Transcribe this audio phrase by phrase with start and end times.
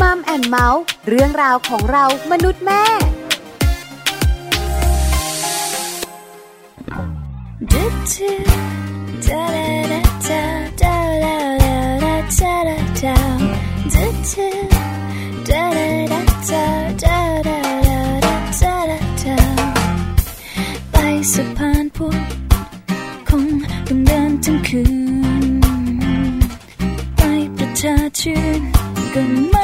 [0.00, 2.84] มัมแอนเมาส์เรื่องราวของเรามนุษย์แม่
[20.92, 20.96] ไป
[21.32, 22.22] สะพานพุทธ
[23.28, 23.46] คง
[23.88, 24.82] ต้องเดินทั้งคื
[25.42, 25.44] น
[27.16, 27.20] ไป
[27.56, 28.60] ประชาชื่น
[29.14, 29.56] ก็ไม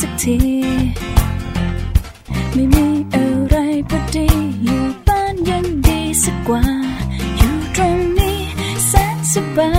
[0.00, 0.38] สักที
[2.52, 3.56] ไม่มีอะไร
[3.90, 4.28] พอดี
[4.64, 6.62] อยู่บ้านยังดีสักกว่า
[7.38, 8.38] อยู่ตรงนี้
[8.86, 9.75] แสนสบาย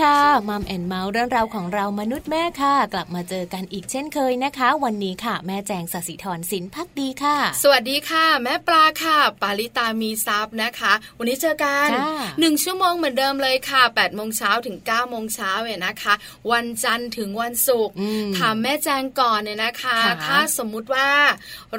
[0.00, 16.14] ค่ะ Mum and Mouth เรื่องราวของเรามนุษย์แม่ค่ะ กลับมาเจอกันอีกเช่นเคยนะคะ วันนี้ค่ะ แม่แจงสศิธรสินพักดีค่ะ สวัสดีค่ะ แม่ปลาค่ะ ปาลิตามีซับนะคะ วันนี้เจอกันจ้าหนึ่งชั่วโมงเหมือนเดิมเลยค่ะแปดโมงเช้าถึงเก้าโมงเช้าเนี่ยนะคะ
[16.52, 21.10] วันจันทร์ถึงวันศุกร์อืมถามแม่แจงก่อนเนี่ยนะคะค่ะถ้าสมมุติว่า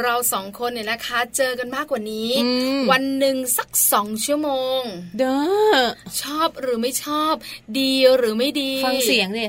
[0.02, 4.82] เราสองคนเนี่ยนะคะ เจอกันมากกว่านี้อืมวันหนึ่งสักสองชั่วโมง
[5.18, 5.40] เด้
[5.74, 5.78] อ
[6.22, 7.34] ชอบหรือไม่ชอบ
[7.80, 9.46] ดีหรือไม่ดี ฟังเสียงดิ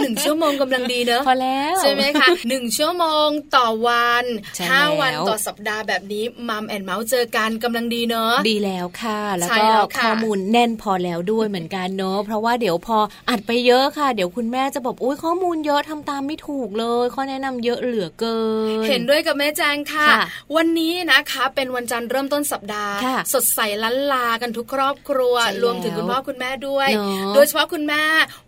[0.00, 4.24] หนึ่งชั่วโมงกำลังดีเนอะพอแล้วใช่ไหมคะหนึ่งชั่วโมงต่อวัน
[4.56, 12.98] ใช่ห้าแล้ววันต่อสัปดาห์แบบนี้มัมแอนเมาส์เจอกันกำลังดีเนอะดีแล้วค่ะ แล้วใช่ก็แล้วค่ะข้อมูลแน่นพอแล้วด้วยเหมือนกันเนอะเพราะว่าเดี๋ยวพอ
[13.30, 18.38] อัดไปเยอะค่ะ เดี๋ยวคุณแม่จะบอกอุ้ยข้อมูลเยอะทำตามไม่ถูกเลย ข้อแนะนำเยอะเหลือเกิ
[18.82, 20.22] น เห็นด้วยกับแม่แจงค่ะค่ะ
[20.56, 28.02] วันนี้นะคะ เป็นวันจันทร์เริ่มต้นสัปดาห์ค่ะสดใสล้านลากันทุกครอบครัวใช่แล้วรวมถึงคุณพ่อคุณแม่ด้วยเนอะโดยเฉพาะคุณแม่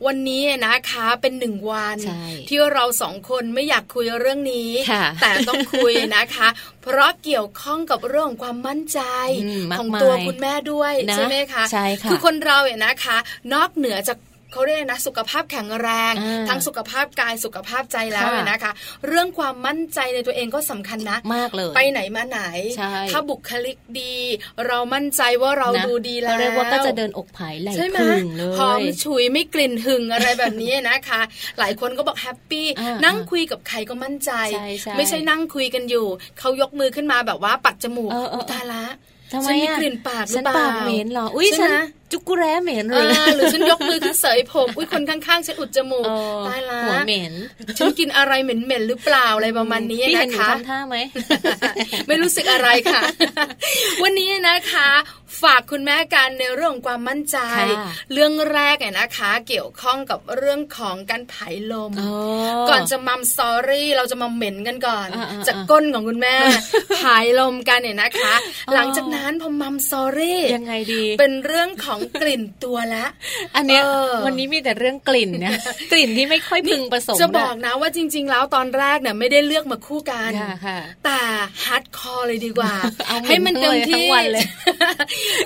[0.07, 6.49] วันนี้นะคะเป็นหนึ่งวันใช่ที่เราสองคนไม่อยากคุยเรื่องนี้ค่ะแต่ต้องคุยนะคะ
[6.83, 9.01] เพราะเกี่ยวข้องกับเรื่องของความมั่นใจ
[9.45, 13.17] อืมมากของมายตัวคุณแม่ด้วยนะใช่ไหมคะใช่ค่ะคือคนเราเนี่ยนะคะ
[13.55, 14.19] นอกเหนือจาก
[14.53, 18.73] เขาเรียกนะสุขภาพแข็งแรงอ่าทั้งสุขภาพกายสุขภาพใจแล้วค่ะเนี่ยนะคะ
[19.07, 22.41] เรื่องความมั่นใจในตัวเองก็สำคัญนะมากเลย ไปไหนมาไหน
[22.77, 24.17] ใช่ถ้าบุคลิกดี
[24.67, 31.21] เรามั่นใจว่าเรานะดูดีแล้วเขาเรียกว่าก็จะเดินอกผายไหลใช่ไหมพึ่งเลยหอมฉุยไม่กลิ่นหึงอะไรแบบนี้นะคะ
[31.59, 36.07] หลายคนก็บอกแฮปปี้อ่านั่งคุยกับใครก็มั่นใจใช่ใช่ไม่ใช่นั่งคุยกันอยู่
[36.39, 38.85] เขายกมือขึ้นมาแบบว่าปัดจมูกเออเออยตายละ
[39.33, 41.79] ทำไมฉันมีอะกลิ่นปากหรืฉัอนเปล่าปากเหม็นเหรออุ้ยใช่ฉันไหม
[42.13, 47.35] จุกกุแร้เหม็นเลเอยอหรือฉันยกมือขึ้นเสยผมอุ้ยคนข้างๆฉันอุดจมูกเออตายละหัวเหม็น
[47.79, 50.97] ฉันกินอะไรเหม็นๆหรือเปล่าอะไรประมาณนี้พี่เห็นะนหนูคะทำท่าไหม
[52.07, 53.03] ไม่รู้สึกอะไรค่ะ
[54.03, 54.91] วันนี้นะคะ
[55.43, 57.39] ฝากคุณแม่กันในเรื่องของความมั่นใจ
[57.79, 62.13] ค่ะเรื่องแรกเนี่ยนะคะ เกี่ยวข้องกับเรื่องของการผายลมอ๋อ
[62.69, 66.37] ก่อนจะ Mum Story เราจะมาเหม็นกันก่อนอ่าๆๆจากก้นของคุณแม่
[67.01, 68.35] ผายลมกันเนี่ยนะคะ
[68.69, 73.05] อ๋อหลังจากนั้นพอ Mum Story ยังไงดี เป็นเรื่องของกลิ่นตัวละ
[73.57, 75.57] อันเนี้ยเออวันนี้มีแต่เรื่องกลิ่นนะ
[75.93, 81.21] กลิ่นที่ไม่ค่อยพึงประสงค์จะบอกนะว่าจริง ๆ แล้วตอนแรกเนี่ยไม่ได้เลือกมาคู่กันค่ะค่ะแต่
[81.65, 82.73] hardcore เลยดีกว่า
[83.07, 84.45] เอาเหม็นให้มันเต็มที่ทั้งวันเลย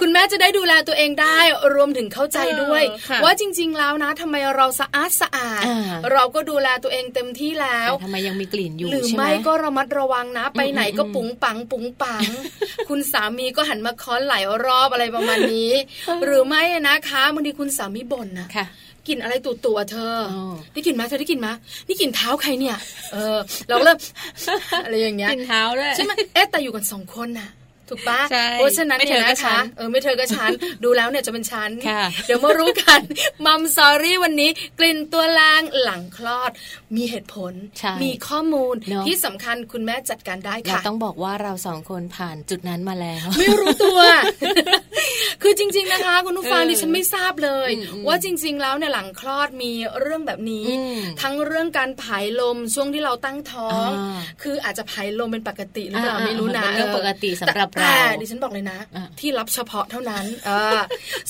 [0.01, 1.39] คุณแม่จะได้ดูแลตัวเองได้
[1.75, 5.79] รวมถึงเข้าใจด้วยเออค่ะว่าจริง ๆ แล้วนะทำไมเราสะอาดสะอาดอ่า
[6.13, 12.23] เราก็ดูแลตัวเองเต็มที่แล้วแต่ทำไมยังมีกลิ่นอยู่หรือใช่ไหมไม่ก็ระมัดระวังนะ ไปไหนก็อืมปุ๋งปังปุ๋งปัง
[12.89, 15.73] คุณสามีก็หันมาค้อนหลายรอบอะไรประมาณนี้
[16.25, 18.67] หรือไม่นะคะบางทีคุณสามีบ่นนะค่ะ
[19.09, 21.49] กลิ่นอะไรตุ่ๆอะเธออ๋อได้กลิ่นไหมเธอได้กลิ่นไหม
[21.89, 22.77] นี่กลิ่นเท้าใครเนี่ย
[23.13, 23.39] เออ
[23.69, 23.99] เราก็เริ่ม
[24.85, 27.49] อะไรอย่างเงี้ยกินเท้าด้วยใช่ไหมเอ๊ะแต่อยู่กันสองคนน่ะ
[27.89, 30.51] ถูกปะใช่เพราะฉะนั้นไม่เนี่เธยอก็นะฉัคะนเออไม่เธอก็ฉัน
[30.85, 33.01] ดูแล้วเนี่ยจะเป็นฉันค่ะเดี๋ยวมารู้กัน
[33.47, 36.51] มัมซอรี่วันนี้กลิ่นตัวแรงหลังคลอด
[36.97, 43.99] มีเหตุผลใช่มีข้อมูลเนอะที่สำคัญคุณแม่จัดการได้เราค่ะต้องบอกว่าเราสองคนผ่านจุดนั้นมาแล้ว ไม่รู้ตัว
[45.43, 60.81] คือจริง ๆนะคะ คุณผู้ฟังเออดิฉันไม่ทราบเลยอืมอืมว่าจริง ๆ แล้วเนี่ยหลังคลอดมีเรื่องแบบนี้อืมทั้งเรื่องการผายลมช่วงที่เราตั้งท้องอ่าคืออาจจะผายลมเป็นปกติหรือเปล่าอ่าไม่รู้นะเป็นเรื่องปกติสำหรับแต่เราแต่ดิฉันบอกเลยนะอ่าที่รับเฉพาะเท่านั้นเออ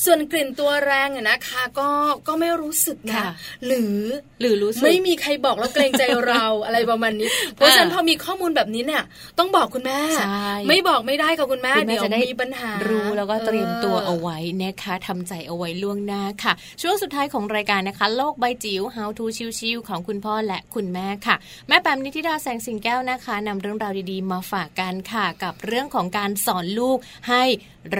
[0.04, 1.88] ส่วนกลิ่นตัวแรงเนี่ยนะคะ ก็
[2.28, 3.31] ก็ไม่รู้สึกนะค่ะ
[3.66, 3.96] หรือ
[4.40, 9.02] หรือรู้สึกไม่มีใครบอกแล้วเกรงใจเราอะไรประมาณนี้ เพราะฉะนั้นพอมีข้อมูลแบบนี้เนี่ย
[9.38, 16.52] ต้องบอกคุณแม่ใช่ไม่บอกไม่ได้ค่ะคุณแม่คุณแม่เดี๋ยวจะได้มีปัญหารู้แล้วก็เตรียมตัวอเอาไว้นะคะทำใจเอาไว้ล่วงหน้าค่ะ
[16.82, 19.25] ช่วงสุดท้ายของรายการนะคะ โลกใบจิ๋ว How to
[19.58, 21.37] ชิวๆของคุณพ่อและคุณแม่ค่ะ
[21.69, 26.99] แม่แปมนิธิดาแสงสิงแก้วนะคะนำเรื่องราวดีๆ มาฝากกันค่ะ กับเรื่องของการสอนลูก
[27.29, 27.43] ให้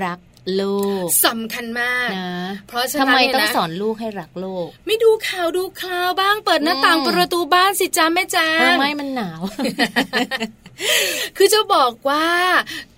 [0.05, 0.19] รัก
[0.57, 0.65] โล
[1.05, 2.35] กสำคัญมากนะ
[2.69, 9.41] เพราะฉะทำนั้นไมเนี่ยต้องนะสอนลูกให้รักโลก ไม่ดูข่าวดูคราวบ้างเปิดหน้าต่างอืมประตูบ้านสิจ้าแม่จ้าเออไม่มันหนาว
[11.37, 12.27] คือจะบอกว่า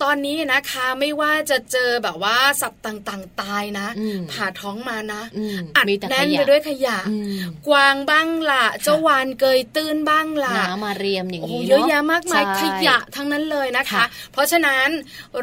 [0.03, 14.89] ตอนนี้นะคะไม่ว่าจะเจอแบบว่าสัตว์ต่างๆ ตายนะอืมผ่าท้องมานะอืมอัดมีแต่แน่นขยะไปด้วยขยะอืมกวางบ้างล่ะเจ้าวานเกยตื้นบ้างล่ะน้ำมาเรียมอย่างโอ้โหนี้เยอะแยะมากมายใช่ขยะทั้งนั้นเลยนะคะค่ะเพราะฉะนั้น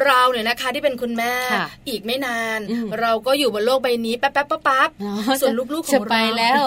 [0.04, 6.62] เราเนี่ยนะคะที่เป็นคุณแม่ค่ะอีกไม่นานอืมเราก็อยู่บนโลกใบนี้แป๊บแป๊บปั๊บปั๊บอ๋อส่วนลูกๆของจะเราไปแล้ว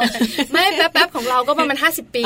[0.52, 2.26] ไม่แป๊บแป๊บของเราก็ประมาณ50 ปี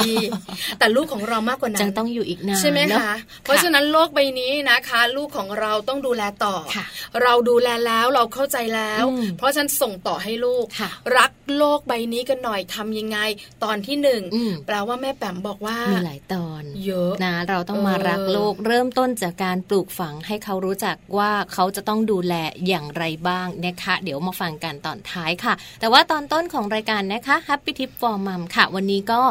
[0.79, 6.85] แต่ลูกของเรามากกว่านั้จันงต้องอยู่อีกนานใช่ไหมเนอคะเพราะฉะนั้นโลกใบนี้นะคะ ลูกของเราต้องดูแลต่อค่ะ
[7.23, 13.17] เราดูแลแล้วเราเข้าใจแล้วอืมเพราะฉะนันส่งต่อให้ลูกค่ะรักโลกใบนี้กันหน่อยทำยังไง
[13.63, 22.33] ตอนที่หนึ่งอืมแปลว่าแม่แปมบอกว่ามีหลายตอน เยอะนะเราต้องมาเออรักโลกเริ่มต้นจากการปลูกฝังให้เขารู้จักว่าเขาจะต้องดูแล
[22.67, 29.21] อย่างไรบ้างนะคะ เดี๋ยวมาฟังกันตอนท้ายค่ะ แต่ว่าตอนต้นของรายการนะคะ Happy Tip for Mom ค่ะ วันนี้ก็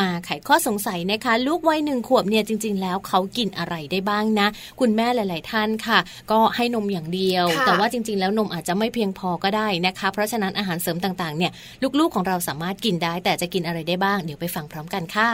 [0.00, 4.48] มาไขข้อสงสัยนะคะ ลูกวัยหนึ่งขวบเนี่ยจริง ๆ แล้วเขากินอะไรได้บ้างนะ
[4.80, 5.98] คุณแม่หลาย ๆ ท่านค่ะ
[6.30, 11.52] ก็ให้นมอย่างเดียวค่ะแต่ว่าจริง ๆ แล้วนมอาจจะไม่เพียงพอก็ได้นะคะ เพราะฉะนั้นอาหารเสริมต่าง ๆ เนี่ย
[11.98, 15.30] ลูก ๆ ของเราสามารถกินได้ แต่จะกินอะไรได้บ้าง เดี๋ยวไปฟังพร้อมกันค่ะ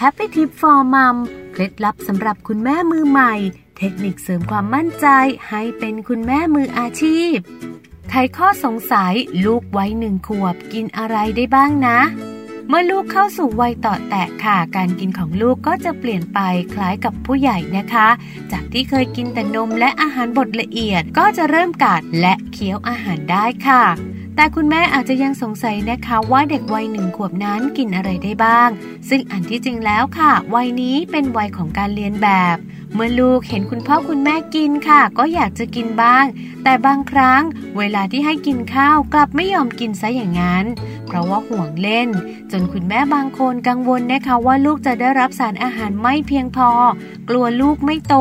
[0.00, 1.16] Happy Tip for Mom
[1.52, 3.34] เคล็ดลับสำหรับคุณแม่มือใหม่
[3.78, 5.06] เทคนิคเสริมความมั่นใจ
[5.48, 7.36] ให้เป็นคุณแม่มืออาชีพ
[8.10, 11.98] ไขข้อสงสัยลูกวัยหนึ่งขวบกินอะไรได้บ้างนะ
[12.72, 16.38] เมื่อลูกเข้าสู่วัยต่อแตะค่ะ การกินของลูกก็จะเปลี่ยนไป
[16.74, 18.08] คล้ายกับผู้ใหญ่นะคะ
[18.52, 23.84] จากที่เคยกินแต่นมและอาหารบดละเอียดก็จะเริ่มกัดและเคี้ยวอาหารได้ค่ะ
[24.36, 28.68] แต่คุณแม่อาจจะยังสงสัยนะคะว่าเด็กวัยหนึ่งขวบนั้นกินอะไรได้บ้าง
[29.08, 32.56] ซึ่งอันที่จริงแล้วค่ะ วัยนี้เป็นวัยของการเรียนแบบ
[32.94, 36.24] เมื่อลูกเห็นคุณพ่อคุณแม่กินค่ะ ก็อยากจะกินบ้าง
[36.64, 37.42] แต่บางครั้ง
[37.78, 40.64] เวลาที่ให้กินข้าวกลับไม่ยอมกินซะอย่างนั้น
[41.06, 42.08] เพราะว่าห่วงเล่น
[42.52, 46.70] จนคุณแม่บางคนกังวลนะคะว่าลูกจะได้รับสารอาหารไม่เพียงพอ
[47.28, 48.14] กลัวลูกไม่โต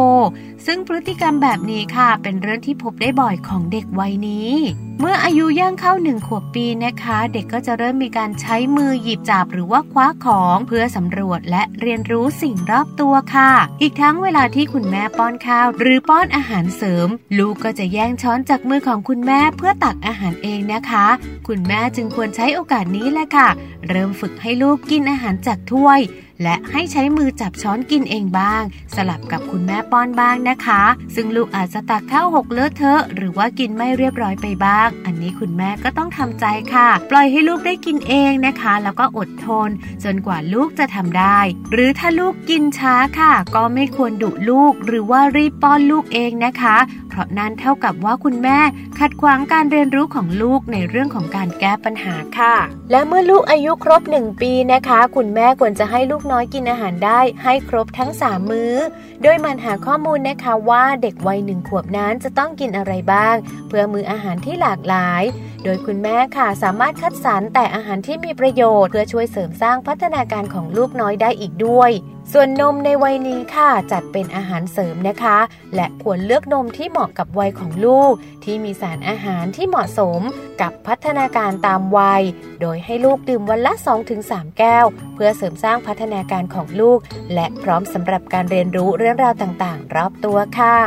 [0.66, 4.51] ซึ่งพฤติกรรมแบบนี้ค่ะ เป็นเรื่องที่พบได้บ่อยของเด็กวัยนี้
[5.00, 13.51] เมื่ออายุย่างเข้าหนึ่งขวบปีนะคะ เด็กก็จะเริ่มมีการใช้มือหยิบจับหรือว่าคว้าของเพื่อสำรวจและเรียนรู้สิ่งรอบตัวค่ะ
[13.82, 21.08] อีกทั้งเวลาที่คุณแม่ป้อนข้าว หรือป้อนอาหารเสริม ลูกก็จะแย่งช้อนจากมือของคุณแม่เพื่อตักอาหารเองนะคะ
[21.48, 23.50] คุณแม่จึงควรใช้โอกาสนี้แหละค่ะ
[23.88, 26.00] เริ่มฝึกให้ลูกกินอาหารจากถ้วย
[26.43, 28.62] และให้ใช้มือจับช้อนกินเองบ้าง
[28.95, 30.83] สลับกับคุณแม่ป้อนบ้างนะคะ
[31.15, 39.69] ซึ่งลูกอาจจะตักข้าวหกเลอะเทอะ หรือว่ากินไม่เรียบร้อยไปบ้าง อันนี้คุณแม่ก็ต้องทำใจค่ะ ปล่อยให้ลูกได้กินเองนะคะ แล้วก็อดทน
[40.03, 41.39] จนกว่าลูกจะทำได้
[41.71, 46.77] หรือถ้าลูกกินช้าค่ะ ก็ไม่ควรดุลูก หรือว่ารีบป้อนลูกเองนะคะ
[47.10, 48.60] เพราะนั่นเท่ากับว่าคุณแม่
[49.00, 52.55] ขัดขวางการเรียนรู้ของลูกในเรื่องของการแก้ปัญหาค่ะ
[52.91, 58.76] และเมื่อลูกอายุครบ1ปีนะคะ คุณแม่ควรจะให้ลูกน้อยกินอาหารได้ให้ครบทั้ง 3 มื้อ
[59.24, 63.36] โดยมันหาข้อมูลนะคะว่าเด็กวัยหนึ่งขวบนั้นจะต้องกินอะไรบ้าง
[63.68, 65.24] เพื่อมื้ออาหารที่หลากหลาย
[65.64, 71.92] โดยคุณแม่ค่ะสามารถคัดสรรแต่อาหารที่มีประโยชน์ เพื่อช่วยเสริมสร้างพัฒนาการของลูกน้อยได้อีกด้วย
[72.36, 75.38] ส่วนนมในวัยนี้ค่ะจัดเป็นอาหารเสริมนะคะ
[75.76, 80.22] และควรเลือกนมที่เหมาะกับวัยของลูก ที่มีสารอาหารที่เหมาะสม
[80.62, 82.24] กับพัฒนาการตามวัย
[82.62, 83.74] โดยให้ลูกดื่มวันละ
[84.16, 84.86] 2-3 แก้ว
[85.16, 87.00] เพื่อเสริมสร้างพัฒนาการของลูก
[87.34, 90.78] และพร้อมสำหรับการเรียนรู้เรื่องราวต่างๆ รอบตัวค่ะ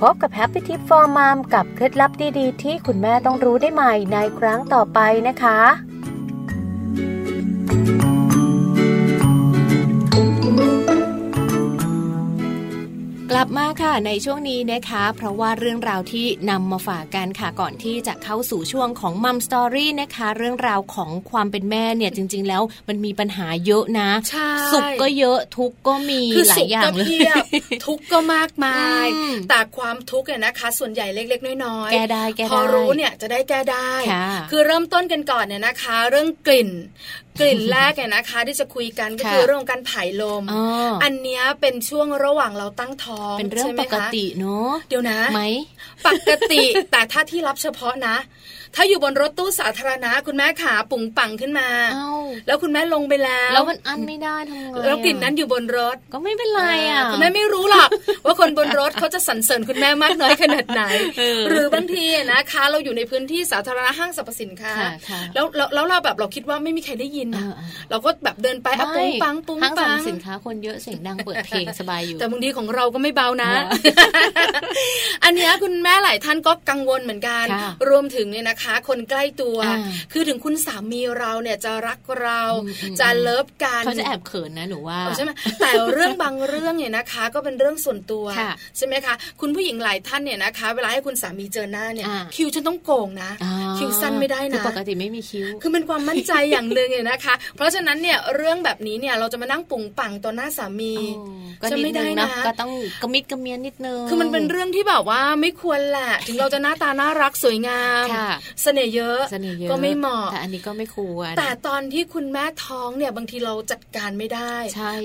[0.00, 5.60] พบกับ Happy Tip for Mom กับเคล็ดลับดีๆ ที่คุณแม่ต้องรู้ได้ใหม่ในครั้งต่อไปนะคะ
[13.48, 24.10] บมาค่ะในช่วงนี้นะคะ เพราะว่าเรื่องราวที่นำมาฝากกันค่ะก่อนที่จะเข้าสู่ช่วงของมัมสตอรี่นะคะ เรื่องราวของความเป็นแม่เนี่ยจริง ๆ แล้วมันมีปัญหาเยอะนะ
[24.72, 29.06] สุขก็เยอะทุกก็มีหลายอย่างเลยทุกก็มากมาย
[29.48, 33.90] แต่ความทุกข์เนี่ยนะคะ ส่วนใหญ่เล็ก ๆ น้อยๆแก้ได้แก้ได้พอรู้เนี่ยจะได้แก้ได้
[34.50, 36.70] คือเริ่มต้นกันก่อนเนี่ยนะคะ เรื่องกลิ่น
[37.40, 40.44] กลิ่นแรกเนี่ยนะคะ ที่จะคุยกันก็คือเรื่องการผายลม
[41.04, 45.42] อันนี้เป็นช่วงระหว่างเราตั้งท้องเป็นเรื่องปกติเนาะเดี๋ยวนะไหม
[46.06, 48.16] ปกติแต่ถ้าที่รับเฉพาะนะ
[48.74, 51.68] ถ้าอยู่บนรถตู้สาธารณะคุณแม่ขาปุ่งปังขึ้นมา
[52.46, 57.88] แล้วคุณแม่ลงไปแล้ว แล้วมันอันไม่ได้ทำไงแล้วกลิ่นนั้นอยู่บนรถก็ไม่เป็นไรอะคุณแม่ไม่รู้หรอก
[58.24, 60.82] ว่าคนบนรถเขาจะสรรเสริญคุณแม่มากน้อยขนาดไหน
[61.48, 64.74] หรือบางทีนะคะ เราอยู่ในพื้นที่สาธารณะห้างสรรพสินค้า
[65.34, 67.28] แล้วแล้วเราแบบเราคิดว่าไม่มีใครได้ยิน
[67.90, 73.50] เราก็แบบเดินไปอะปุ้งปังปุ้งปังห้างสรรพสินค้าคนเยอะเสียงดังเปิดเพลงสบายอยู่ แต่บางทีของเราก็ไม่เบานะ
[75.24, 77.46] อันนี้คุณแม่หลายท่านก็กังวลเหมือนกัน
[77.88, 79.58] รวมถึงเนี่ยนะคะ คนใกล้ตัว
[80.12, 82.42] คือถึงคุณสามีเราเนี่ยจะรักเรา
[83.00, 88.24] จะเลิฟกันเขาจะแอบเขินนะหนูว่าใช่ไหมแต่เรื่องบางเรื่องเนี่ยนะคะ ก็เป็นเรื่องส่วนตัว
[88.76, 93.30] ใช่ไหมคะ คุณผู้หญิงหลายท่านเนี่ยนะคะ เวลาให้คุณสามีเจอหน้าเนี่ยคิวฉันต้องโกงนะ
[93.78, 100.94] คิวสั้นไม่ได้นะปกติไม่มีคิว คือเป็นความมั่นใจอย่างหนึ่งเนี่ยนะคะ เพราะฉะนั้นเนี่ยเรื่องแบบนี้เนี่ยเราจะมานั่งปุ่งปังต่อหน้าสามี
[101.70, 102.72] จะไม่ได้นะก็ต้อง
[103.02, 108.06] กระมิดกระเมียนนิดนึงคือมันเป็นเรื่องที่แบบว่าไม่ควรแหละ ถึงเราจะหน้าตาน่ารักสวยงาม
[108.62, 109.20] เสน่ห์เยอะ
[109.70, 114.54] ก็ไม่เหมาะแต่อันนี้ก็ไม่ควรแต่ตอนที่คุณแม่ท้องเนี่ยบางทีเราจัดการไม่ได้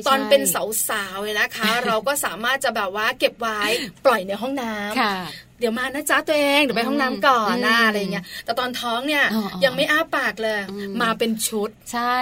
[0.08, 0.42] ตอนเป็น
[0.90, 3.62] สาวๆเลยนะคะ เราก็สามารถจะแบบว่าเก็บไว้
[4.06, 9.24] ปล่อยในห้องน้ำเดี๋ยวมานะจ๊ะตัวเองเดี๋ยวไปห้องน้ำก่อนนะอะไรเงี้ยแต่ตอนท้องเนี่ย
[9.66, 10.60] ยังไม่อ้าปากเลย
[11.02, 12.18] มาเป็นชุดใช่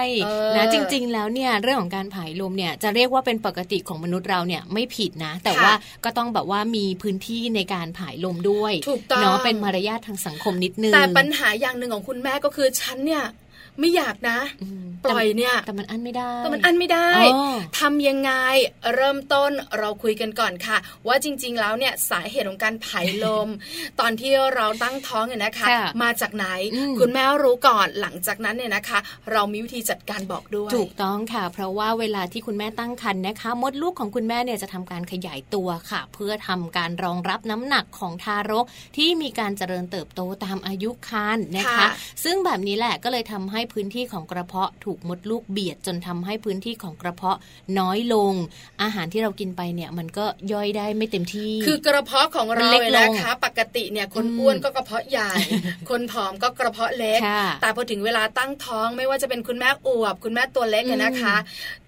[0.56, 5.72] นะจริง ๆ แล้วเนี่ยเรื่องของการผายลมเนี่ยจะเรียกว่าเป็นปกติของมนุษย์เราเนี่ยไม่ผิดนะ แต่ว่า
[6.04, 8.72] ก็ต้องแบบว่ามีพื้นที่ในการผายลมด้วย
[9.20, 13.24] เนาะเป็นมารยาททางสังคมนิดนึงแต่ปัญหาอย่างหนึ่งของคุณแม่ก็คือฉันเนี่ย
[13.80, 14.38] ไม่อยากนะ
[15.04, 17.08] ปล่อยเนี่ยแต่มันอันไม่ได้แต่มันอันไม่ได้
[17.78, 18.32] ทำยังไง
[18.94, 20.76] เริ่มต้นเราคุยกันก่อนค่ะ
[21.06, 23.48] ว่าจริง ๆ แล้วเนี่ยสาเหตุของการผายลม
[24.00, 25.66] ตอนที่เราตั้งท้องเนี่ยนะคะ
[26.02, 26.46] มาจากไหน
[27.00, 28.98] คุณแม่รู้ก่อนหลังจากนั้นเนี่ยนะคะ
[29.32, 38.64] เรามีวิธีจัดการบอกด้วย ถูกต้องค่ะ เพราะว่าเวลาที่คุณแม่ตั้งครรภ์นะคะ มดลูกของคุณแม่เนี่ยจะทำการขยายตัวค่ะ เพื่อทำการรองรับน้ำหนักของทารก
[38.96, 41.86] ที่มีการเจริญเติบโตตามอายุครรภ์นะคะ
[42.24, 47.38] ซึ่งแบบนี้แหละก็เลยทำให้พื้นที่ของกระเพาะถูกมดลูกเบียดจนทำให้พื้นที่ของกระเพาะ
[47.78, 48.32] น้อยลง
[48.82, 55.32] อาหารที่เรากินไปเนี่ยมันก็ย่อยได้ไม่เต็มที่ คือกระเพาะของเราเนะคะปกติเนี่ยคนอ้วนก็กระเพาะใหญ่
[55.90, 57.20] คนผอมก็กระเพาะเล็ก
[57.62, 61.36] แต่พอถึงเวลาตั้งท้องไม่ว่าจะเป็นคุณแม่อวบ คุณแม่ตัวเล็กนะคะ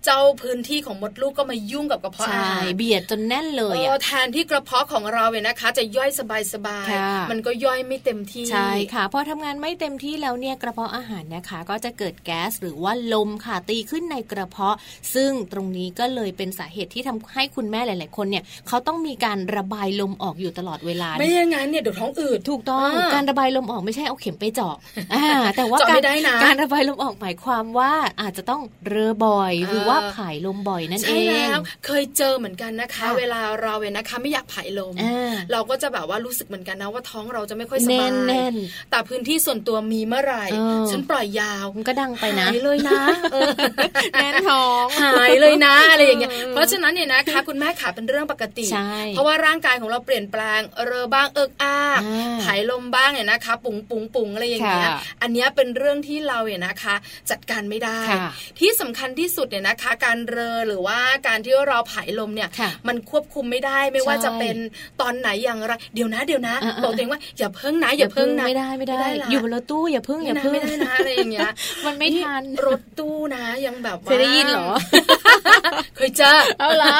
[0.04, 6.10] เจ้าพื้นที่ของมดลูกก็มายุ่งกับกระเพาะอาหารเบียดจนแน่นเลยอะแทนที่กระเพาะของเราเนี่ยนะคะ จะย่อย
[6.54, 14.76] สบายๆมันก็ย่อยไม่เต็มที่ใช่ค่ะพอทำงานไม่เต็มที่แล้วเนี่ยกระเพาะอาหารนะคะก็จะเกิดแก๊สหรือว่าลมค่ะตีขึ้นในกระเพาะ
[15.14, 24.76] ซึ่งตรงนี้ก็เลยเป็นสาเหตุที่ทำให้คุณแม่หลาย ๆ คนเนี่ยเขาต้องมีการระบายลมออกอยู่ตลอดเวลา ไม่อย่างนั้นเนี่ยเดี๋ยวท้องอืดถูกต้องการระบายลมออกไม่ใช่เอาเข็มไปเจาะ
[25.56, 26.00] แต่ว่าการ
[26.44, 34.94] การระบายลมออกหมายความว่าอาจจะต้องเรอบ่อยหรือว่าผายลมบ่อยนั่นเองใช่แล้วเคยเจอเหมือนกันนะคะ เวลาเราเนี่ยนะคะไม่อยากผายลม
[35.52, 38.11] เราก็จะแบบว่ารู้สึกเหมือนกันนะว่าท้องเราจะไม่ค่อยสบาย
[38.90, 40.44] แต่พื้นที่ส่วนตัวมีเมื่อไหร่
[40.90, 43.00] ฉันปล่อยยาวมันก็ดังไปนะเลยนะ
[44.14, 48.66] แน่นท้องหายเลยนะอะไรอย่างเงี้ยเพราะฉะนั้นเนี่ยนะคะคุณแม่ขาเป็นเรื่องปกติ
[49.11, 51.76] เพราะว่าร่างกายของเราเปลี่ยนแปลงเรอบ้างเอิกอ้า
[52.46, 54.90] หายลมบ้างเนี่ยนะคะ ปุ๋งปุ๋งปุ๋งอะไรอย่างเงี้ย
[55.23, 56.94] อันนี้เป็นเรื่องที่เราเนี่ยนะคะ
[57.30, 58.00] จัดการไม่ได้
[58.58, 62.49] ที่สำคัญที่สุดเนี่ยนะคะ การเรอหรือว่าการที่เราผายลมเนี่ย
[62.88, 64.56] มันควบคุมไม่ได้ไม่ว่าจะเป็น
[65.00, 68.96] ตอนไหนอย่างไรเดี๋ยวนะเดี๋ยวนะบอกตัวเองว่าอย่าเพิ่งนะอย่าเพิ่งนะไม่ได้ไม่ได้
[69.30, 71.43] อยู่บนรถตู้อย่าเพิ่งอย่าเพิ่งไม่ได้นะอะไรอย่างเงี้ย
[71.86, 74.68] มันไม่ทันรู้ถตู้นะ ยังแบบเคยได้ยินเหรอ
[75.96, 76.96] เคยเจอเอาละ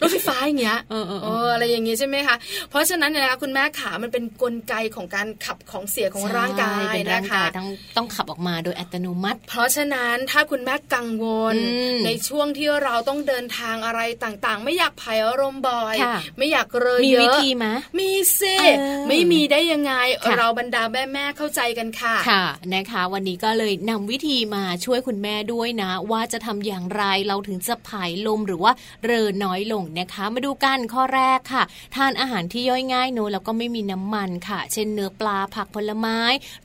[0.00, 0.78] รถไฟฟ้าอย่างเงี้ย
[1.22, 2.36] เอออะไรอย่างเงี้ยใช่ไหมคะ
[2.70, 11.56] เพราะฉะนั้นเนี่ยนะคะคุณแม่ขามันเป็นกลไกของการขับของเสียของร่างกายนะคะต้องต้องขับออกมาโดยอัตโนมัติ เพราะฉะนั้นถ้าคุณแม่กังวล
[12.04, 15.96] ในช่วงที่เราต้องเดินทางอะไรต่างๆ ไม่อยากภายอารมณ์บ่อย
[16.38, 17.66] ไม่อยากเรยเยอะมีวิธีไหม
[17.98, 18.10] มี
[18.40, 18.56] สิ
[19.08, 19.92] ไม่มีได้ยังไง
[20.38, 28.72] เราบรรดาแม่แม่เข้าใจกันค่ะค่ะนะคะ วันนี้ก็เลยนำวิธีมาช่วยคุณแม่ด้วยนะ ว่าจะทำอย่างไรเราถึงจะผายลมหรือว่า
[29.04, 31.62] เรอน้อยลงนะคะ มาดูกันข้อแรกค่ะ
[31.96, 36.18] ทานอาหารที่ย่อยง่ายโนแล้วก็ไม่มีน้ำมันค่ะ เช่นเนื้อปลาผักผลไม้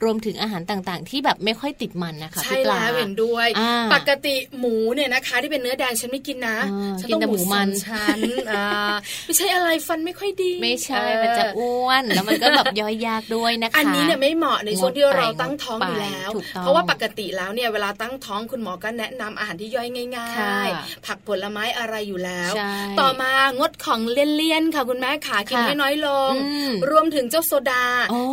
[0.04, 3.46] รวมถึงอาหารต่างๆ ที่แบบไม่ค่อยติดมันนะคะใช่แล้วเห็นด้วย
[3.94, 6.56] ปกติหมูเนี่ยนะคะ ที่เป็นเนื้อแดงฉันไม่กินนะ
[7.00, 8.18] ฉันต้องหมูมันฉัน
[9.26, 20.30] ไม่ใช่อะไรฟันไม่ค่อยดี ไม่ใช่มันจะอ้วนแล้วมันก็แบบย่อยยากด้วยนะคะ อันนี้เนี่ยไม่เหมาะในช่วงที่เราตั้งท้องอยู่แล้ว เพราะว่าปกติแล้วเนี่ยเวลาตั้งท้องคุณหมอก็แนะนำอาหารที่ย่อยง่า
[20.66, 22.52] ยๆ ผักผลไม้อะไรอยู่แล้ว
[23.00, 26.32] ต่อมางดของเลี่ยนๆค่ะคุณแม่ขากินให้น้อยลง
[26.90, 27.84] รวมถึงเจ้าโซดา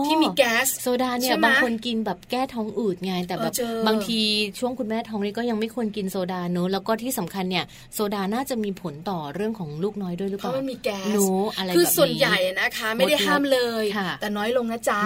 [0.06, 3.54] ที่มีแก๊สโซดาเนี่ยบางคนกินแบบแก้ท้องอืดไงแต่แบบ
[3.88, 4.20] บางที
[4.60, 11.16] ช่วงคุณแม่ท้องนี้ก็ยังไม่ควรกินโซดาเนอะแล้วก็ที่สำคัญเนี่ยโซดาน่าจะมีผลต่อเรื่องของลูกน้อยด้วยหรือเปล่าเพราะมันมีแก๊ส
[11.58, 13.86] อะไรคือส่วนใหญ่นะคะ ไม่ได้ห้ามเลย
[14.22, 15.00] แต่น้อยลงนะจ๊ะ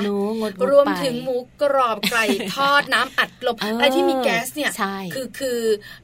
[0.72, 4.72] รวมถึงหมูกรอบไก่ทอดน้ำอัดลมอะไรที่มีแก๊สเนี่ย
[5.16, 5.60] คือคือ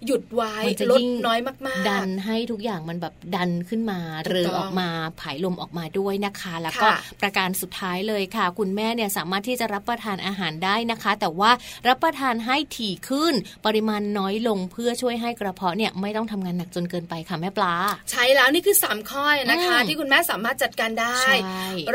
[0.06, 0.56] หยุดไว้
[0.92, 4.90] ลดน้อยมากๆ ดันให้ทุกอย่างมันแบบดันขึ้นมาเรือออกมา
[5.20, 6.88] ผายลมออกมาด้วยนะคะ แล้วก็
[7.22, 11.52] ประการสุดท้ายเลยค่ะ คุณแม่เนี่ยสามารถที่จะรับประทานอาหารได้นะคะ แต่ว่า
[11.88, 13.34] รับประทานให้ถี่ขึ้น
[13.66, 17.76] ปริมาณน้อยลงเพื่อช่วยให้กระเพาะเนี่ยไม่ต้องทำงานหนักจนเกินไปค่ะแม่ปลา
[18.12, 21.18] ใช่แล้วนี่คือ 3 ข้อนะคะ ที่คุณแม่สามารถจัดการได้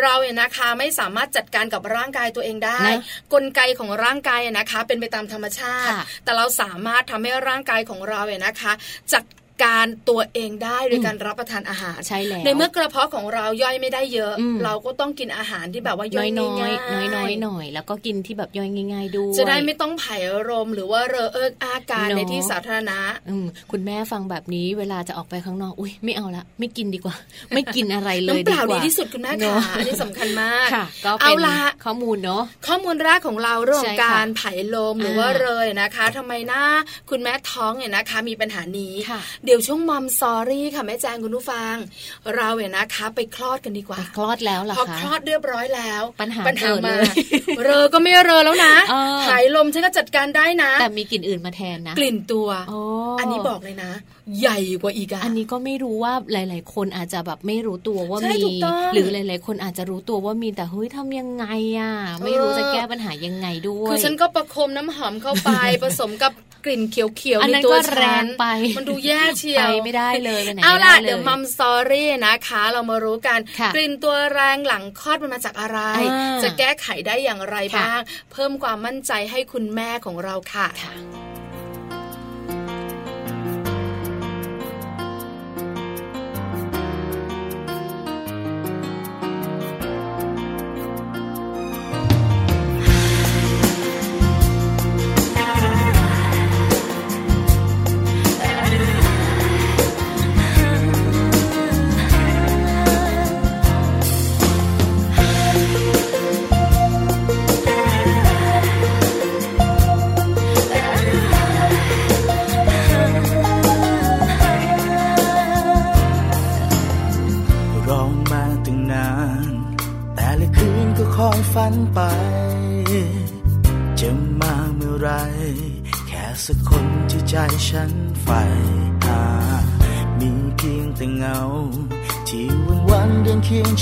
[0.00, 2.78] เราเนี่ยนะคะไม่สามารถจัดการกับร่างกายตัวเองได้
[3.34, 5.94] กลไกของร่างกายนะคะ เป็นไปตามธรรมชาติ
[6.24, 8.72] แต่เราสามารถทำให้ร่างกายของเราเนี่ยนะคะ
[9.12, 9.24] จัด
[9.64, 20.16] การตัวเองได้โดยการรับประทานอาหารใช่แล้วในเมื่อกระเพาะของเราย่อยไม่ได้เยอะ เราก็ต้องกินอาหารที่แบบว่าย่อยน้อยน้อยน้อยหน่อยแล้วก็กินที่แบบย่อยง่าย ๆด้วยจะได้ไม่ต้องไผ่
[20.48, 22.98] รมหรือว่าเรอเอิกอาการในที่สาธารณะ
[23.70, 27.16] คุณแม่ฟังแบบนี้เวลาจะออกไปข้างนอกอุ้ยไม่เอาละไม่กินดีกว่า
[27.54, 30.68] ไม่กินอะไรเลยดีกว่าดีที่สุดคุณแม่ค่ะนี่สำคัญมาก
[31.04, 36.64] ก็เอาละข้อมูลเนาะข้อมูลแรกของเราเรื่องการไผ่ลมหรือว่าเรยนะคะทำไมหน้า
[37.10, 38.94] คุณแม่ท้องเนี่ยนะคะ มีปัญหานี้
[39.44, 41.74] เดี๋ยวช่วงมัมซอรี่ค่ะแม่แจงคุณผู้ฟัง
[42.36, 46.94] เราเนี่ยนะคะ ไปคลอดกันดีกว่าคลอดแล้วหรอคะพอคลอดเรียบร้อยแล้ว ปัญหาปัญหามา
[47.64, 48.74] เรอก็ไม่เรอแล้วนะ
[49.28, 52.48] หายลมฉันก็จัดการได้นะ แต่มีกลิ่นอื่นมาแทนนะ กลิ่นตัว
[53.20, 53.92] อันนี้บอกเลยนะ
[54.40, 58.42] ใหญ่กว่าอีกอันนี้ก็ไม่รู้ว่าหลาย ๆ คนอาจจะแบบไม่รู้ตัวว่ามี
[58.94, 61.44] หรือหลาย ๆ คนอาจจะรู้ตัวว่ามีแต่เฮ้ยทำยังไง
[61.78, 61.92] อะ
[62.24, 65.50] ไม่รู้จะแก้ปัญหายังไงด้วยคือฉันก็ประคมน้ำหอมเข้าไป
[65.82, 66.32] ผสมกับ
[66.64, 73.38] กลิ่นเขียวๆในตัวฉันไป มันดูแย่เชียวไปไม่ได้เลยเอาล่ะเดี๋ยวมัมสอรี่นะคะ เรามารู้กัน
[73.74, 75.78] กลิ่นตัวแรงหลังคลอดมันมาจากอะไร
[76.42, 78.00] จะแก้ไขได้อย่างไรบ้าง
[78.32, 80.68] เพิ่มความมั่นใจให้คุณแม่ของเราค่ะ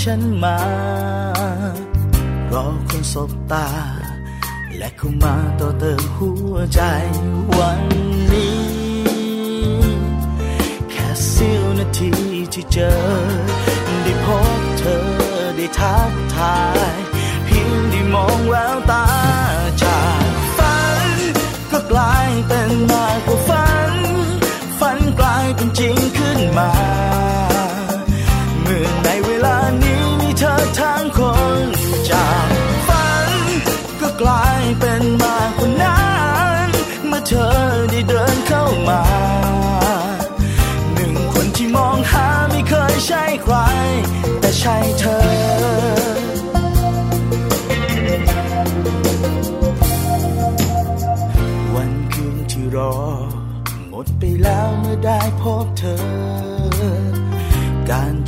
[0.02, 0.58] ฉันมา
[2.52, 3.66] รอคนสบตา
[4.76, 6.80] และเข้ามาต่อเติมหัวใจ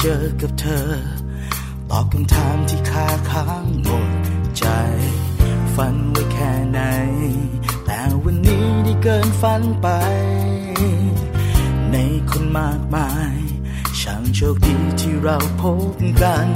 [0.04, 0.88] จอกับเธอ
[1.90, 4.10] ตอบคำถามที่คาค้างหมด
[4.58, 4.64] ใจ
[5.74, 6.80] ฝันไว้แค่ไหน
[7.84, 9.88] แต่วันนี้ได้เกินฝันไป
[11.92, 11.96] ใน
[12.30, 13.36] คนมากมาย
[14.00, 15.62] ช่างโชคดีที่เราพ
[15.92, 16.46] บกัน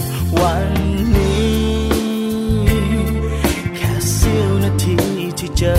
[0.40, 0.72] วัน
[1.16, 1.76] นี้
[3.76, 4.96] แค่เสี้ยวนาที
[5.38, 5.78] ที่เจอ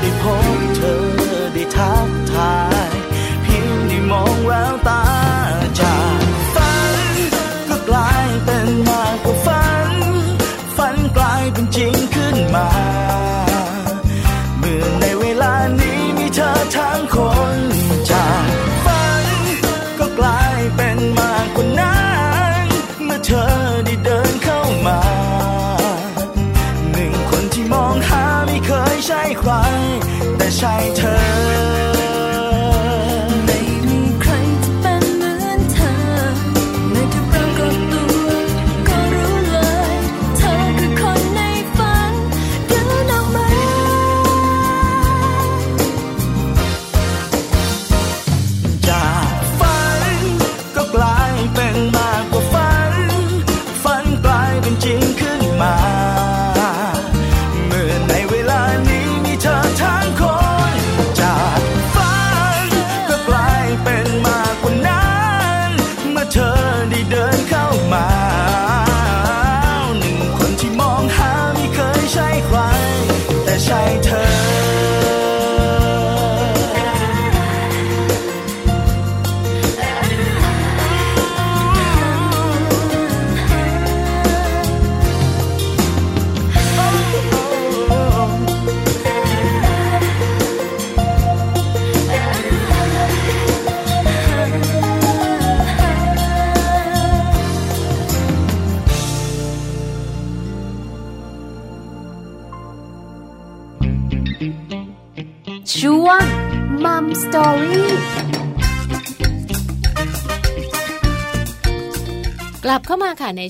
[0.00, 0.24] ได้พ
[0.56, 0.96] บเธอ
[1.54, 2.56] ได้ทักทา
[2.90, 2.92] ย
[3.42, 5.07] เพียงได้มองแววตา
[12.54, 12.68] มา
[14.58, 17.16] เมื่อในเวลานี้มีเธอทั้งค
[17.54, 17.56] น
[18.10, 18.46] จาก
[18.84, 19.26] ฝัน
[19.98, 22.00] ก็กลายเป็นมากกว่านั้
[22.64, 22.66] น
[23.04, 23.44] เมื่อเธอ
[23.84, 25.00] ได้เดินเข้ามา
[26.92, 29.52] หนึ่งคนที่มองหาไม่เคยใช่ใคร
[30.36, 31.67] แต่ใช่เธอ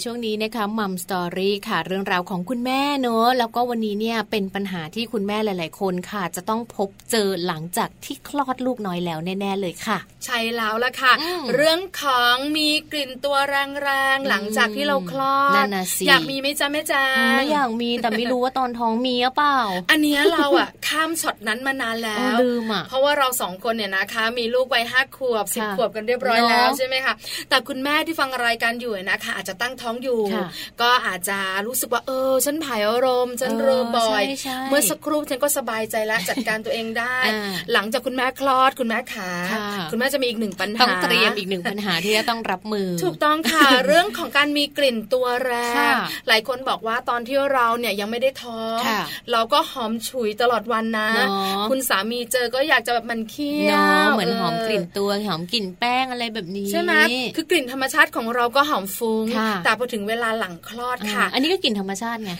[0.04, 17.02] ช่วงนี้นะคะมัมสตอรี่ค่ะ เรื่องราวของคุณแม่เนอะแล้วก็วันนี้เนี่ยเป็นปัญหาที่คุณแม่หลาย ๆ คนค่ะ จะต้องพบเจอหลังจากที่คลอดลูกน้อยแล้วแน่ ๆ เลยค่ะ ใช่แล้วละค่ะอืมเรื่องของมีกลิ่นตัวแรงๆหลังจากที่เราคลอดนั่นน่ะสิอยากมีไหมจ๊ะแม่จ๊ะ
[17.36, 19.58] ไม่อยากมีแต่ไม่รู้ว่าตอนท้องมีหรือเปล่า
[19.90, 27.14] อันเนี้ยเราอะข้ามช็อตนั้นมานานแล้อ๋อวลืมอะเพราะว่าเราสองคนเนี่ยนะคะ มีลูกวัยห้าขวบสิบค่ะขวบกันเรียบร้อยเนอะแล้วใช่ไหมคะ
[27.48, 30.46] แต่คุณแม่ที่ฟังรายการอยู่นะคะอาจจะตั้งท้องอยู่ค่ะ
[30.80, 45.92] ก็อาจจะรู้สึกว่าเออ ฉันผายอารมณ์ฉันเออเริ่มบ่อยใช่ใช่เมื่อสักครู่ฉันก็สบายใจแล้วจัดการตัวเองได้อ่าหลังจากคุณแม่คลอดคุณแม่ขาค่ะคุณแม่จะมีอีกหนึ่งปัญหาต้องเตรียมอีกหนึ่งปัญหาที่จะต้องรับมือ ถูกต้องค่ะเรื่องของการมีกลิ่นตัวแรงค่ะ
[46.28, 49.00] หลายคนบอกว่าตอนที่เราเนี่ยยังไม่ได้ท้องค่ะ
[49.32, 51.28] เราก็หอมฉุยตลอดวันนะเนอะ
[51.70, 56.92] คุณสามีเจอก็อยากจะแบบมันเคี้ยเนาะวเหมือนหอมกลิ่นตัวหอมกลิ่นแป้งอะไรแบบนี้ใช่ไหม
[57.36, 62.32] คือกลิ่นธรรมชาติของเราก็หอมฟุ้งค่ะแต่พอถึงเวลาหลังคลอดค่ะอ่าอันนี้ก็กลิ่นธรรมชาติไง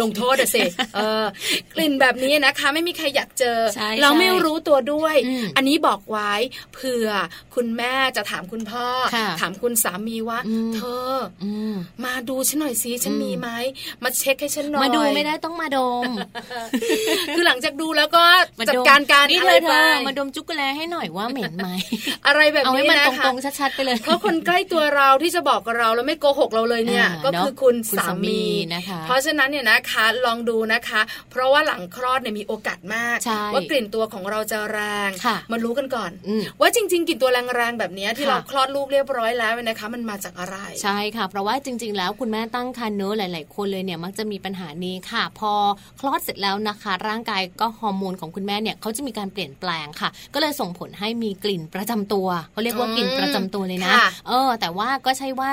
[0.00, 0.62] ลงโทษอะสิ
[0.96, 1.24] เออ
[1.74, 6.32] กลิ่นแบบนี้นะคะ ไม่มีใครอยากเจอใช่เราใช่ไม่รู้ตัวด้วยอืมอันนี้บอกไว้
[6.74, 7.08] เผื่อ
[7.54, 11.74] คุณแม่จะถามคุณพ่อค่ะถามคุณสามีว่าอืมเธออืม
[12.04, 13.48] มาดูฉันหน่อยสิฉันอืมมีไหม
[14.02, 16.02] มาเช็คให้ฉันหน่อย มาดูไม่ได้ต้องมาดม
[17.34, 18.24] คือหลังจากดูแล้วก็
[18.58, 21.68] มาจัดดมการการนี่อะเธไรอเธไปอมาดมจุกโกแลให้หน่อยว่าเหม็นไหม
[22.26, 28.42] อะไรแบบเอาให้นี้มันนะตคะรงๆชัดๆไปเลยเพราะคนใกล้ตัวเราที่จะบอกกับเราแล้วไม่โกหกเราเลยเนี่ยอ่าก็เนอะคือคุณคุณสาสามีมี
[28.74, 45.52] นะคะ เพราะฉะนั้นเนี่ยนะคะลองดูนะคะ เพราะว่าหลังคลอดเนี่ยมีโอกาสมากใช่ว่ากลิ่นตัวของเราจะแรงค่ะมารู้กันก่อนอืมว่าจริง ๆ กลิ่นตัวแรงๆแบบเนี้ยที่ค่ะเราคลอดลูกเรียบร้อยแล้วเนี่ยนะคะ มันมาจากอะไร ใช่ค่ะ เพราะว่าจริง ๆ แล้วคุณแม่ตั้งครรภ์เนอะหลาย ๆ คนเลยเนี่ยมักจะมีปัญหานี้ค่ะ พอ
[46.00, 55.52] คลอดเสร็จแล้วนะคะ ร่างกายก็ฮอร์โมนของคุณแม่เนี่ยเขาจะมีการเปลี่ยนแปลงค่ะ ก็เลยส่งผลให้มีกลิ่นประจำตัวเขาเรียกว่าอืมกลิ่นประจำตัวเลยนะค่ะเออ แต่ว่าก็ใช่ว่า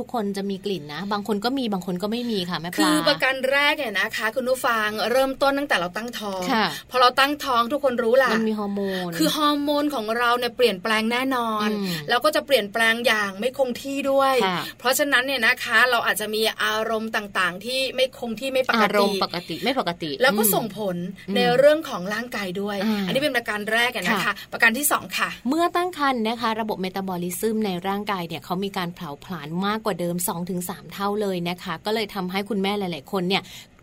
[0.00, 20.96] ทุก ๆ คนจะมีกลิ่นนะ บางคนก็มีบางคนก็ไม่มีค่ะแม่ปคืลาอประการแรกเนี่ยนะคะ คุณผู้ฟังเริ่มต้นตั้งแต่เราตั้งท้องค่ะพอเราตั้งท้องทุกคนรู้ล่ะมันมีฮอร์โมนคือฮอร์โมนของเราเนี่ยเปลี่ยนแปลงแน่นอนอืมแล้วก็จะเปลี่ยนแปลงอย่างไม่คงที่ด้วยค่ะเพราะฉะนั้นเนี่ยนะคะเราอาจจะมีอารมณ์ต่างๆ ที่ไม่คงที่ไม่ปกอารติมณ์ปกติไม่ปกติ แล้วก็อืมส่งผล
[21.28, 30.16] อืมในเรื่องของร่างกายด้วยอ่าอันนี้เป็นประการแรกอะนะคะค่ะประการที่สองค่ะ เมื่อตั้งครรภ์นะคะ ระบบเมตาบอลิซึมในร่างกายเนี่ยเขามีการเผาผลาญมากกว่าเดิม
[30.54, 33.42] 2-3 เท่าเลยนะคะ ก็เลยทำให้คุณแม่หลาย ๆ คนเนี่ย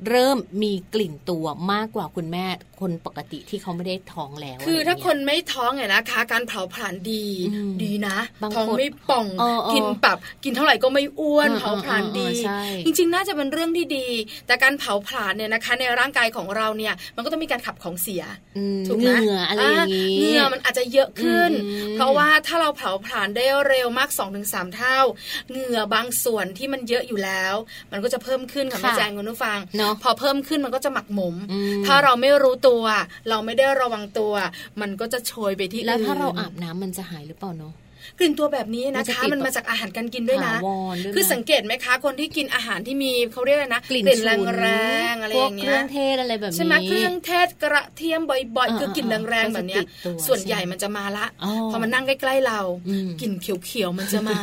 [0.09, 2.45] เริ่มมีกลิ่นตัวมากกว่าคุณแม่
[2.79, 7.25] คนปกติที่เขาไม่ได้ท้องแล้ว คือถ้าคนไม่ท้องเนี่ยนะคะ การเผาผลาญดี
[7.83, 8.17] ดีนะ
[8.55, 9.27] ท้องไม่ป่อง
[9.73, 12.29] กินปรับกินเท่าไหร่ก็ไม่อ้วนเผาผลาญดี
[12.85, 14.07] จริงๆ น่าจะเป็นเรื่องที่ดี
[14.47, 18.23] แต่การเผาผลาญเนี่ยนะคะ ในร่างกายของเราเนี่ยมันก็ต้องมีการขับของเสีย
[18.87, 21.51] ถูกไหมเหงื่ออะไรอย่างนี้เหงื่อมันอาจจะเยอะขึ้น
[21.95, 24.97] เพราะว่าถ้าเราเผาผลาญได้เร็วมาก2อถึงสเท่า
[25.51, 27.55] เหงื่อบางส่วนที่มันเยอะอยู่แล้ว
[27.91, 29.59] มันก็จะเพิ่มขึ้นค่ะแม่แจงคุณผู้ฟัง
[30.03, 31.35] พอเพิ่มขึ้นมันก็จะหมักหมม
[31.87, 32.83] ถ้าเราไม่รู้ตัว
[33.29, 34.33] เราไม่ได้ระวังตัว
[34.81, 37.73] มันก็จะโชยไปที่อื่นแล้วถ้าเราอาบน้ำมันจะหายหรือเปล่าเนาะ
[38.19, 40.55] กลิ่นตัวแบบนี้นะคะ มันมาจากอาหารการกินด้วยนะ
[41.13, 44.67] คือสังเกตไหมคะ คนที่กินอาหารที่มีเขาเรียกนะกลิ่นแร
[45.11, 49.81] งๆอะไรอย่างเงี้ยเครื่องเทศอะไรแบบนี้ใช่ไหมเครื่องเทศกระเทียมบ่อยๆคือกลิ่นแรงๆแบบนี้
[50.27, 51.25] ส่วนใหญ่มันจะมาละ
[51.71, 52.59] พอมันนั่งใกล้ๆเรา
[53.21, 54.37] กลิ่นเขียวๆมันจะมา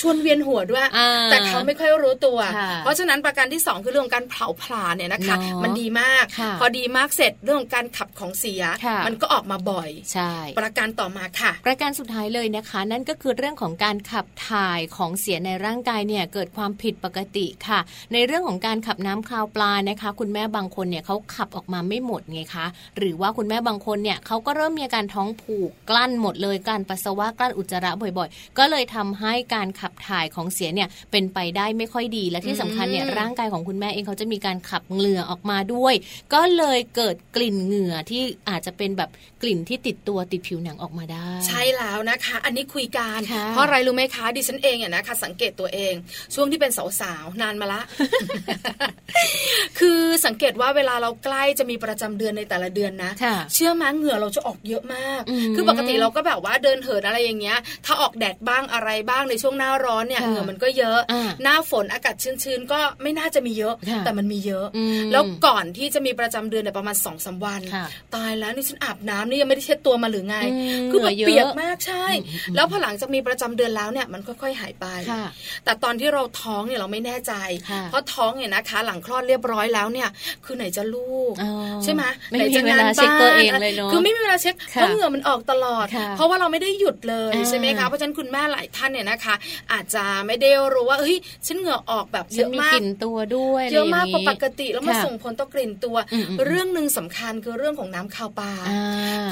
[0.00, 0.86] ชวนเวียนหัวด้วย
[1.30, 2.38] แต่เขาไม่ค่อยรู้ตัว
[2.80, 6.24] เพราะฉะนั้นประการที่ 2 คือเรื่องการเผาผลาญเนี่ยนะคะ มันดีมาก
[6.60, 8.62] พอดีมากเสร็จเรื่องการขับของเสีย
[9.06, 17.80] มันก็ออกมาบ่อยใช่ประการต่อมาค่ะ ประการสุดท้ายเลยนะคะนั่นก็คือเรื่องของการขับถ่ายของเสียในร่างกายเนี่ยเกิดความผิดปกติค่ะ
[18.12, 22.66] ในเรื่องของการขับน้ำคาวปลานะคะ คุณแม่บางคนเนี่ยเขาขับออกมาไม่หมดไงคะ
[22.98, 35.94] หรือว่าคุณแม่บางคนเนี่ยเขาก็เริ่มมีอาการท้องผูกกลั้นหมดเลยการปัสสาวะกลั้นอุจจาระบ่อยๆ ก็เลยทำให้การขับถ่ายของเสียเนี่ยเป็นไปได้ไม่ค่อยดี และที่สำคัญเนี่ยร่างกายของคุณแม่เองเขาจะมีการขับเหงื่อออกมาด้วย
[36.34, 39.10] ก็เลยเกิดกลิ่นเหงื่อที่อาจจะเป็นแบบ
[39.42, 45.94] กลิ่นที่ติดตัวติดผิวหนังออกมาได้ ใช่แล้วนะคะ อันนี้คุยกันเพราะอะไรรู้ไหมคะดิฉันเองเนี่ยนะคะสังเกตตัวเอง
[46.34, 47.80] ช่วงที่เป็นสาวๆนานมาละ
[49.78, 53.12] คือสังเกตว่าเวลาเราใกล้จะมีประจำเดือนในแต่ละเดือนนะ
[53.54, 55.22] เชื่อมั้เหงื่อเราจะออกเยอะมาก
[55.54, 60.98] คือปกติเราก็แบบว่าเดินเหินอะไรอย่างเงี้ย ถ้าออกแดดบ้างอะไรบ้างในช่วงหน้าร้อนเนี่ยเหงื่อมันก็เยอะ
[61.42, 64.66] หน้าฝนอากาศชื้นๆก็ไม่น่าจะมีเยอะ แต่มันมีเยอะ
[65.12, 67.60] แล้วก่อนที่จะมีประจำเดือนเนี่ยประมาณสองสาวัน
[68.14, 70.36] ตายแล้วนี่ฉันอาบน้ำนี่ยังไม่ได้เช็ดตัวมาหรือไง
[70.90, 72.06] คือแบบเปียกมากใช่
[72.54, 74.86] แล้วพอหลังจากมีประจำเดือนแล้วเนี่ยมันค่อยๆหายไป
[75.64, 77.32] แต่ตอนที่เราท้องเนี่ยเราไม่แน่ใจ
[77.90, 80.08] เพราะท้องเนี่ยนะคะ หลังคลอดเรียบร้อยแล้วเนี่ย
[80.44, 81.34] คือไหนจะลูก
[81.84, 83.40] ใช่ไหมไหนจะงานบ้าน
[83.92, 89.34] คือไม่มีเวลาเช็คเพราะเหงื่อมันออกตลอด เพราะว่าเราไม่ได้หยุดเลยใช่ไหมคะเพราะฉะนั้นคุณแม่หลายท่านเนี่ยนะคะ
[89.72, 95.96] อาจจะไม่ได้รู้ว่าเฮ้ยฉันเหงื่อออกแบบเยอะมากกลิ่นตัวด้วยเยอะมากกว่าปกติแล้วมาส่งผลต่อกลิ่นตัว
[96.46, 98.52] เรื่องหนึ่งสำคัญคือเรื่องของน้ำข้าวปลา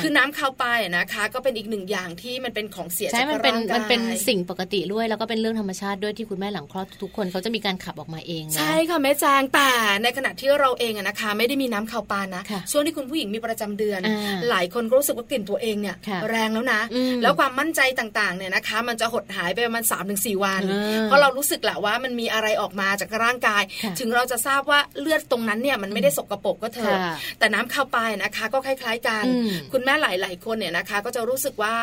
[0.01, 9.71] คือน้ำข้าวปลานะคะ ก็เป็นอีกหนึ่งอย่างที่มันเป็นของเสียจากร่างกายมันเป็นสิ่งปกติด้วย แล้วก็เป็นเรื่องธรรมชาติด้วยที่คุณแม่หลังคลอดทุกคนเขาจะมีการขับออกมาเองนะใช่ค่ะแม่แจงแต่
[10.03, 14.01] ในขณะที่เราเองนะคะ ไม่ได้มีน้ำข่าวปานนะช่วงที่คุณผู้หญิงมีประจำเดือน
[14.51, 15.97] หลายคนก็รู้สึกว่ากลิ่นตัวเองเนี่ย
[16.31, 16.81] แรงแล้วนะ
[17.23, 20.63] แล้วความมั่นใจต่างๆเนี่ยนะคะ มันจะหดหายไปประมาณสามถึงสี่วัน
[21.05, 23.63] เพราะเรารู้สึกแหละว่ามันมีอะไรออกมาจากร่างกาย
[24.01, 26.99] ถึงเราจะทราบว่าเลือดตรงนั้นเนี่ยมันไม่ได้สกรปรกก็เถอะ
[27.39, 29.25] แต่น้ำข้าวปลายนะคะ ก็คล้ายๆกัน
[29.73, 31.75] คุณแม่หลาย ๆ คนเนี่ยนะคะ ก็จะรู้สึกว่า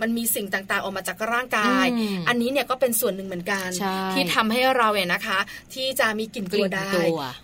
[0.00, 1.86] มันมีสิ่งต่างๆออกมาจากร่างกาย
[2.28, 3.68] อันนี้เนี่ยก็เป็นส่วนหนึ่งเหมือนกัน
[4.12, 5.38] ที่ทำให้เราเนี่ยนะคะ
[5.74, 6.90] ที่จะมีกลิ่นตัวได้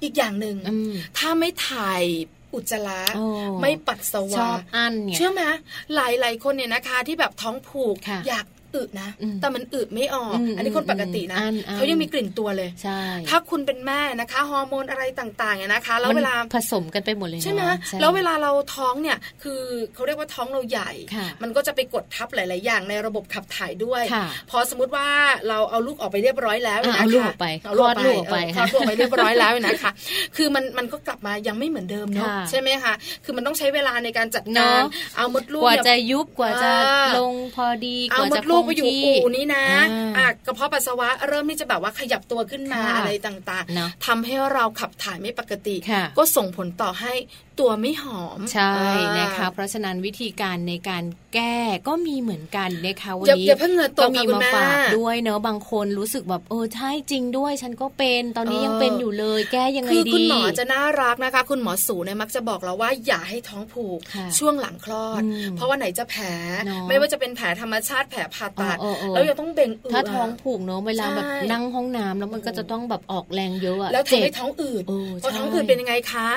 [0.03, 0.57] อีกอย่างหนึ่ง
[1.19, 2.03] ถ้าไม่ถ่าย
[2.55, 3.03] อุจจาระ
[3.61, 4.49] ไม่ปัสสาวะ
[5.15, 5.43] เชื่อไหม
[5.95, 7.97] หลายหลายคนเนี่ยนะคะ ที่แบบท้องผูก
[8.29, 9.09] อยาก อึนะ
[9.41, 11.39] แต่มันอึไม่ออก อันนี้คนปกตินะ
[11.75, 17.63] เขายังมีกลิ่นตัวเลยใช่ถ้าคุณเป็นแม่นะคะ ฮอร์โมนอะไรต่างๆเนี่ยนะคะ แล้วเวลาผสมกันไปหมดเลยใช่ไหม
[18.01, 19.61] แล้วเวลาเราท้องเนี่ยคือ
[19.95, 20.91] เขาเรียกว่าท้องเราใหญ่
[21.43, 24.03] มันก็จะไปกดทับหลาย ๆ อย่างในระบบขับถ่ายด้วย
[24.51, 25.07] พอสมมติว่า
[25.49, 29.91] เราเอาลูกออกไปเรียบร้อยแล้วนะคะเอาลูกออกไปเอาลูกออกไปคลอดลูกไปเรียบร้อยแล้วนะคะ
[30.37, 32.93] คือมันมันก็กลับมายังไม่เหมือนเดิมเนาะใช่ไหมคะ
[33.25, 34.81] คือมันต้องใช้เวลาในการจัดการ
[35.17, 36.73] เอามดลูกกว่าจะยุบกว่าจะ
[37.19, 39.65] ลงพอดีกว่าจะคงที่นี้นะ
[40.17, 45.77] อะกระเพาะปัสสาวะเริ่มที่จะแบบว่าขยับตัวขึ้นมาอะไรต่างๆทำให้เราขับถ่ายไม่ปกติ
[46.19, 47.13] ก็ส่งผลต่อให้
[47.63, 48.75] ตัวไม่หอม ใช่
[49.19, 51.57] นะคะ เพราะฉะนั้นวิธีการในการแก้
[51.89, 53.47] ก็มีเหมือนกันนะคะวันนี้
[54.01, 63.99] ก็มีมาฝากด้วยเนอะบางคนรู้สึกแบบเออใช่จริงด้วย ฉันก็เป็นตอนนี้ยังเป็นอยู่เลย แก้ยังไงดีคือคุณหมอจะน่ารักนะคะ คุณหมอสูเนี่ยมักจะบอกเราว่าอย่าให้ท้องผูก
[64.39, 65.23] ช่วงหลังคลอด
[65.57, 66.25] เพราะว่าไหนจะแผล
[66.89, 68.77] ไม่ว่าจะเป็นแผลธรรมชาติแผลผ่าตัด
[69.15, 74.85] แล้วยังต้องเบ่งอืดถ้าท้องผูกเนอะเวลาแบบนั่งห้องน้ำแล้วมันก็จะต้องแบบออกแรงเยอะแล้วทำให้ท้องอืด
[75.23, 76.29] พอท้องอืดเป็นยังไงคะ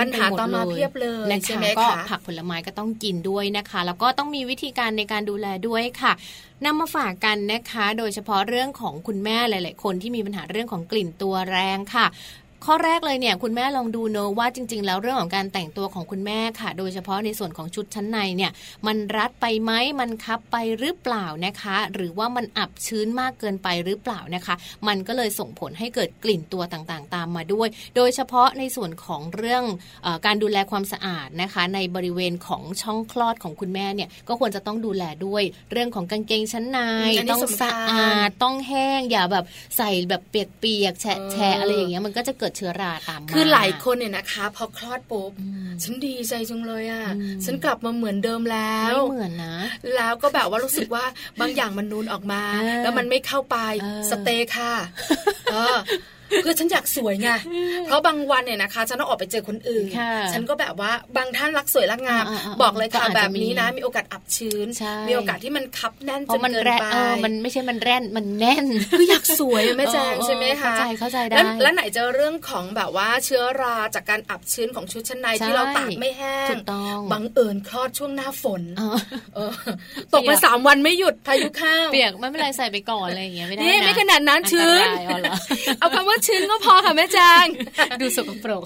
[0.00, 6.12] ปัญหาตามมาเพียบเลยใช่ไหมคะก็ผักผลไม้ก็ต้องกินด้วยนะคะ แล้วก็ต้องมีวิธีการในการดูแลด้วยค่ะ
[6.64, 12.06] นำมาฝากกันนะคะ โดยเฉพาะเรื่องของคุณแม่หลาย ๆ คนที่มีปัญหาเรื่องของกลิ่นตัวแรงค่ะ
[12.68, 18.52] ข้อแรกเลยเนี่ยคุณแม่ลองดูเนอะว่าจริง ๆ แล้วเรื่องของการแต่งตัวของคุณแม่ค่ะ โดยเฉพาะในส่วนของชุดชั้นในเนี่ย
[18.86, 24.54] มันรัดไปไหมมันคับไปหรือเปล่านะคะ หรือว่ามันอับชื้นมากเกินไปหรือเปล่านะคะ
[24.88, 29.64] มันก็เลยส่งผลให้เกิดกลิ่นตัวต่างๆ ตามมาด้วย โดยเฉพาะในส่วนของเรื่อง
[30.06, 36.78] อการดูแลความสะอาดนะคะ ในบริเวณของช่องคลอดของคุณแม่เนี่ยก็ควรจะต้องดูแลด้วย เรื่องของกางเกงชั้นใน
[37.30, 39.44] ต้องสะอาดต้องแห้งอย่าแบบ
[39.76, 45.32] ใส่แบบเปียกๆแฉะแฉะอะไรอย่างเงี้ยมันก็จะเกิดเชื้อราตามมาคือหลายคนเนี่ยนะคะ พอคลอดปุ๊บ
[45.82, 47.04] ฉันดีใจจังเลยอะ
[47.44, 49.56] ฉันกลับมาเหมือนเดิมแล้วไม่เหมือนนะ
[49.96, 51.04] แล้วก็แบบว่ารู้สึกว่า
[51.40, 52.42] บางอย่างมันนูนออกมา
[52.82, 53.56] แล้วมันไม่เข้าไป
[54.10, 54.72] สเตย์ค่ะ
[56.44, 57.30] คือฉันอยากสวยไง
[57.86, 59.84] เพราะบางวันเนี่ยนะคะฉันต้องออกไปเจอคนอื่น
[60.32, 62.24] ฉันก็แบบว่าบางท่านรักสวยรักงาม
[62.62, 64.66] บอกเลยค่ะแบบนี้นะมีโอกาสอับชื้น
[65.08, 66.86] มีโอกาสที่มันคับแน่นจนเกินไป
[67.24, 68.64] มันไม่ใช่มันแน่นมันแน่น
[68.98, 76.48] คืออยากสวยแม่แจงใช่ไหมคะเข้าใจเข้าใจได้แล้วไหนจะเรื่องของแบบว่าเชื้อราจากการอับชื้นของชุดชั้นในที่เราตากไม่แห้ง
[77.12, 78.62] บังเอิญคลอดช่วงหน้าฝน
[80.12, 84.86] ตกไปสามวันไม่หยุดพายุข้าวเปียกไม่เป็นไรใส่ไปก่อนอะไรอย่างเงี้ยไม่ได้นี่ไม่ขนาดนั้นชื้น
[85.78, 87.46] เอาคำว่าชื้นก็พอค่ะแม่แจง
[88.00, 88.62] ดูสกปรก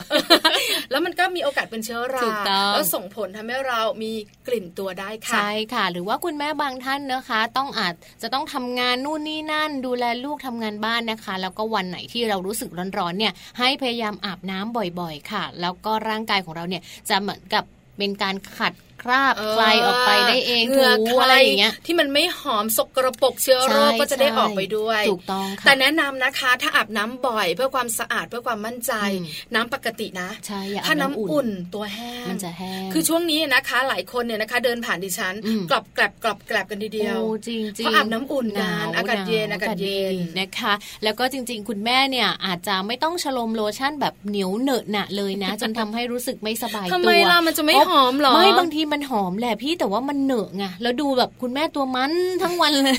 [0.91, 2.23] แล้วมันก็มีโอกาสเป็นเชื้อรา
[2.75, 4.13] แล้วส่งผลทำให้เรามี
[4.47, 17.65] กลิ่นตัวได้ค่ะใช่ค่ะ หรือว่าคุณแม่บางท่านนะคะ ต้องอาจจะต้องทำงานนู่นนี่นั่น ดูแลลูกทำงานบ้านนะคะ แล้วก็วันไหนที่เรารู้สึกร้อนๆเนี่ย ให้พยายามอาบน้ำบ่อยๆ ค่ะ แล้วก็ร่างกายของเราเนี่ยจะเหมือนกับ
[17.99, 20.65] เป็นการขัด คราบคลายออกไปได้เอง
[21.09, 28.93] ถูอะไรอย่างเงี้ยที่มันไม่หอมสกระปกเชื้อโรคก็จะได้ออกไปด้วยถูกต้องค่ะแต่แนะนำนะคะถ้าอาบน้ำบ่อยเพื่อความสะอาดเพื่อความมั่นใจ
[29.55, 35.35] น้ำปกตินะใช่ถ้าน้ำอุ่นตัวแห้งมันจะแห้งคือช่วงนี้นะคะ หลายคนเนี่ยนะคะ เดินผ่านดิฉัน
[35.71, 40.73] กลับแกลบกลับแกลบกันทีเดียวจริงจริงเพราะอาบน้ำอุ่นนานอากาศเย็นอากาศเย็นนะคะ
[41.05, 52.99] แล้วก็จริง ๆ คุณแม่เนี่ยอาจจะไม่ต้องฉลมโลชั่นแบบเหนียวเหนอะหนะเลยนะ จนทำให้รู้สึกไม่สบายตัวทำไมล่ะมันจะไม่หอมหรอไม่บางทีมันหอมแหละพี่แต่ว่ามันเหนอะไงแล้วดูแบบคุณแม่ตัวมันทั้งวันเลย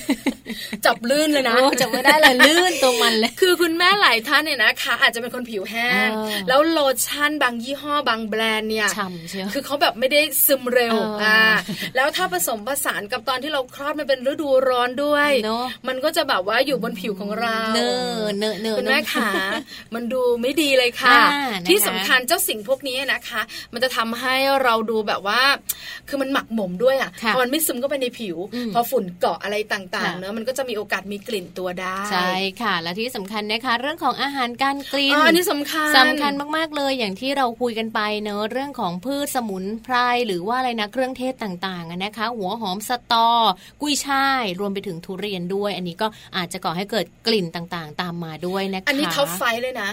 [0.86, 6.10] จับลื่นเลยนะจับไม่ได้เลยลื่นตัวมันเลย คือคุณแม่หลายท่านเนี่ยนะคะอาจจะเป็นคนผิวแห้ง
[6.48, 11.40] แล้วโลชั่นบางยี่ห้อบางแบรนด์เนี่ยฉ่ำเชียวคือเขาแบบไม่ได้ซึมเร็วอ่า
[11.96, 15.30] แล้วถ้าผสมผสานกับตอนที่เราคลอดมันเป็นฤดูร้อนด้วย
[15.88, 19.30] มันก็จะแบบว่าอยู่บนผิวของเราเนอะเนอะเนอะคุณแม่ขา
[19.94, 21.18] มันดูไม่ดีเลยค่ะ
[21.68, 23.42] ที่สำคัญเจ้าสิ่งพวกนี้นะคะ
[23.74, 25.42] มันจะทำให้เราดูแบบว่า
[26.08, 28.38] คือมันหมักหมมด้วยอะพอมันไม่ซึมเข้าไปในผิว
[28.74, 39.96] พอฝุ่นเกาะอะไรต่างๆเนอะมันก็จะมีโอกาสมีกลิ่นตัวได้ ใช่ค่ะ และที่สำคัญนะคะ เรื่องของอาหารการกลิ่นอันนี้สำคัญสำคัญมากๆเลยอย่างที่เราคุยกันไปเนอะเรื่องของพืชสมุนไพร
[40.28, 43.30] หรือว่าอะไรนะเครื่องเทศต่างๆนะคะ หัวหอมสตอ
[43.82, 49.90] กุ้ยช่ายรวมไปถึงทุเรียนด้วย อันนี้ก็อาจจะก่อให้เกิดกลิ่นต่างๆ ตามมาด้วยนะคะอันนี้ท็อปไฟเลยนะ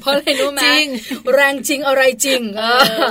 [0.00, 0.86] เพราะอะไรรู้ไหมจริง
[1.34, 2.42] แรงจริงอะไรจริง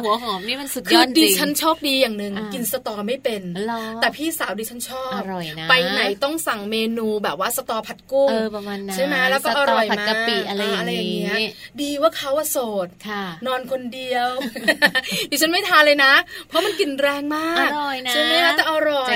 [0.03, 3.43] หัวหอมนี่มันสุดยอดจริงดิฉันโชคดีอย่างหนึ่งกินสตอไม่เป็น
[4.01, 11.35] แต่พี่สาวดิฉันชอบอร่อยนะไปไหนต้องสั่งเมนูแบบว่าสตอผัดกุ้งเออประมาณนั้นใช่ไหมแล้วก็อร่อยมากผัดกะปิอะไรอย่างเงี้ย
[11.81, 14.29] ดีว่าเขาโสดค่ะนอนคนเดียว
[15.31, 16.13] ดิฉันไม่ทานเลยนะ
[16.47, 19.09] เพราะมันกลิ่นแรงมากอร่อยนะใช่ไหมแต่อร่อย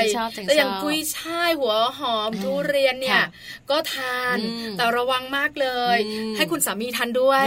[0.48, 3.22] แต่อย่างกุยช่ายหัวหอมทุเรียนเนี่ย
[3.72, 4.38] ก็ทาน
[4.78, 5.98] แต่ระวังมากเลย
[6.36, 7.46] ให้คุณสามีทานด้วย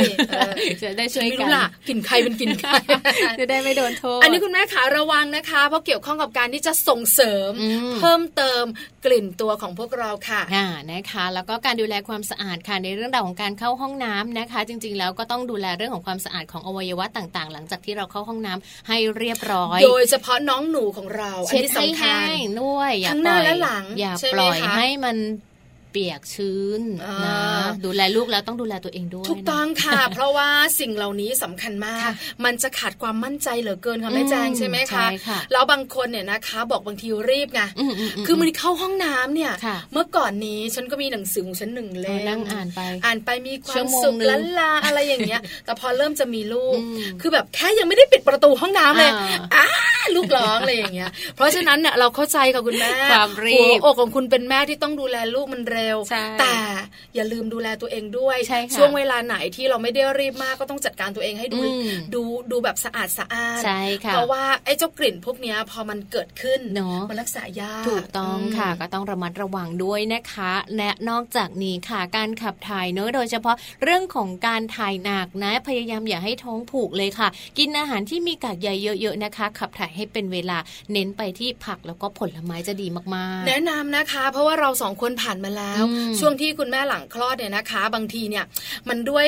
[0.82, 1.48] จะได้ช่วยกัน
[1.88, 2.70] กลิ่นใครเป็นกลิ่นใคร
[3.40, 7.52] จะได้ไม่โดนโทษอันนี้คุณแม่ขาระวังนะคะ เพราะเกี่ยวข้องกับการที่จะส่งเสริม
[7.98, 8.64] เพิ่มเติม
[9.04, 22.18] กลิ่นตัวของพวกเราค่ะอ่านะคะ แล้วก็การดูแลความสะอาดค่ะในเรื่องราวของการเข้าห้องน้ำนะคะ จริง ๆ แล้วก็ต้องดูแลเรื่องของความสะอาดของอวัยวะต่างๆ หลังจากที่เราเข้าห้องน้ำให้เรียบร้อย โดยเฉพาะน้องหนูของเราอันนี้สำคัญ
[22.62, 23.44] ด้วยอย่าปล่อย
[24.00, 25.16] อย่าปล่อยให้มัน
[25.90, 26.82] เปียกชื้น
[27.24, 27.36] นะ
[27.84, 30.48] ดูแลลูกแล้วต้องดูแลตัวเองด้วยถูกต้องค่ะ เพราะว่า
[30.80, 32.10] สิ่งเหล่านี้สำคัญมาก
[32.44, 35.06] มันจะขาดความมั่นใจเหลือเกินค่ะแม่แจงใช่ไหมคะ
[35.52, 37.60] แล้วบางคนเนี่ยนะคะบอกบางทีรีบไง
[38.26, 39.52] คือมันเข้าห้องน้ำเนี่ย
[39.92, 46.78] เมื่อก่อนนี้ฉันก็มีหนังสือของฉันหนึ่งเล่มนั่งอ่านไป อ่านไปมีความสุขล้นลาอะไรอย่างเงี้ย แต่พอเริ่มจะมีลูก
[47.20, 49.12] คือแบบแค่ยังไม่ได้ปิดประตูห้องน้ำเลย
[49.56, 49.66] อ้า
[50.16, 55.98] ลูกร้องอะไรอย่างเงี้ย เพราะฉะนั้นเนี่ยเราเข้าใจกับคุณแม่ความรีบอกของคุณเป็นแม่ที่ต้องดูแลลูกมันเร็ว
[56.40, 56.54] แต่
[57.14, 58.36] อย่าลืมดูแลตัวเองด้วย
[58.76, 61.60] ช่วงเวลาไหนที่เราไม่ได้รีบมากก็ต้องจัดการตัวเองให้ดู
[62.14, 63.62] ดูดูแบบสะอาดสะอาด
[64.12, 78.68] เพราะว่าไอ้เจ้ากลิ่นพวกนี้พอมันเกิดขึ้นเนาะมันรักษายากถูกต้องค่ะก็ต้องระมัดระวังด้วยนะคะ และนอกจากนี้ค่ะการขับถ่ายเนอะโดยเฉพาะเรื่องของการถ่ายหนักนะพยายามอย่าให้ท้องผูกเลยค่ะ กินอาหารที่มีกากใย
[79.00, 80.58] เยอะๆนะคะ ขับถ่ายให้เป็นเวลา
[80.92, 85.67] เน้นไปที่ผักแล้วก็ผลไม้จะดีมากๆ แนะนำนะคะ เพราะว่าเราสองคนผ่านมาแล้ว
[86.20, 88.44] ช่วงที่คุณแม่หลังคลอดเนี่ยนะคะ บางทีเนี่ย
[88.88, 89.26] มันด้วย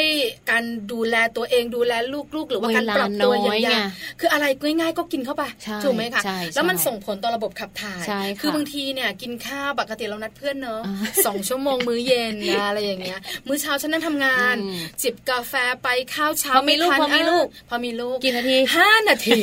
[0.51, 1.93] การดูแลตัวเองดูแล
[2.35, 3.79] ลูกๆ หรือว่าการปรับตัวอย่างย
[4.21, 5.43] คืออะไรง่ายๆก็กินเข้าไป
[5.85, 6.23] ถูกไหมคะ
[6.55, 10.81] แล้วมันส่งผลต่อระบบขับถ่าย คือบางทีเนี่ยกินข้าวปกติเรานัดเพื่อนเนอะ
[11.27, 12.35] สองชั่วโมงมื้อเย็น
[12.69, 14.57] อะไรอย่างเงี้ย มื้อเช้าฉันนั่งทำงาน
[15.03, 19.39] จิบกาแฟไปข้าวเช้าไม่ทันพอมีลูกพอมีลูกกี่นาทีห้านาที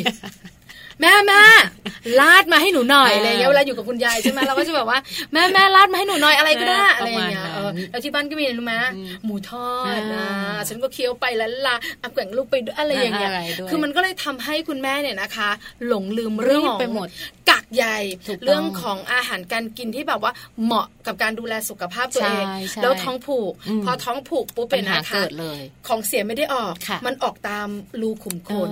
[1.01, 1.41] แม่แม่
[2.19, 4.99] ลาดมาให้หนูหน่อยอะไรเงี้ยเวลาอยู่กับคุณยายใช่ไหมเราก็จะแบบว่า
[5.33, 7.41] แม่แม่ลาดมาให้หนูหน่อยอะไรก็ได้อะไรอย่างเงี้ย
[7.91, 8.73] แล้วที่บ้านก็มีรู้ไหม
[9.25, 9.69] หมูทอ
[9.99, 10.27] ดนะ
[10.69, 13.31] ฉันก็เคี้ยวไปแล้วลาอักแกว่งลูกไปด้วยอะไรอย่างเงี้ย
[13.69, 15.49] คือมันก็เลยทำให้คุณแม่เนี่ยนะคะ
[15.87, 17.07] หลงลืมเรื่องไปหมด
[17.49, 17.97] กักใหญ่
[18.43, 20.31] เรื่องของอาหารการกินที่แบบว่า
[20.63, 22.45] เหมาะกับการดูแลสุขภาพตัวเอง
[22.81, 23.51] แล้วท้องผูก
[23.85, 25.23] พอท้องผูกปุ๊บเป็นนะคะ
[25.87, 26.73] ของเสียไม่ได้ออก
[27.05, 27.67] มันออกตาม
[28.01, 28.69] รูขุมขน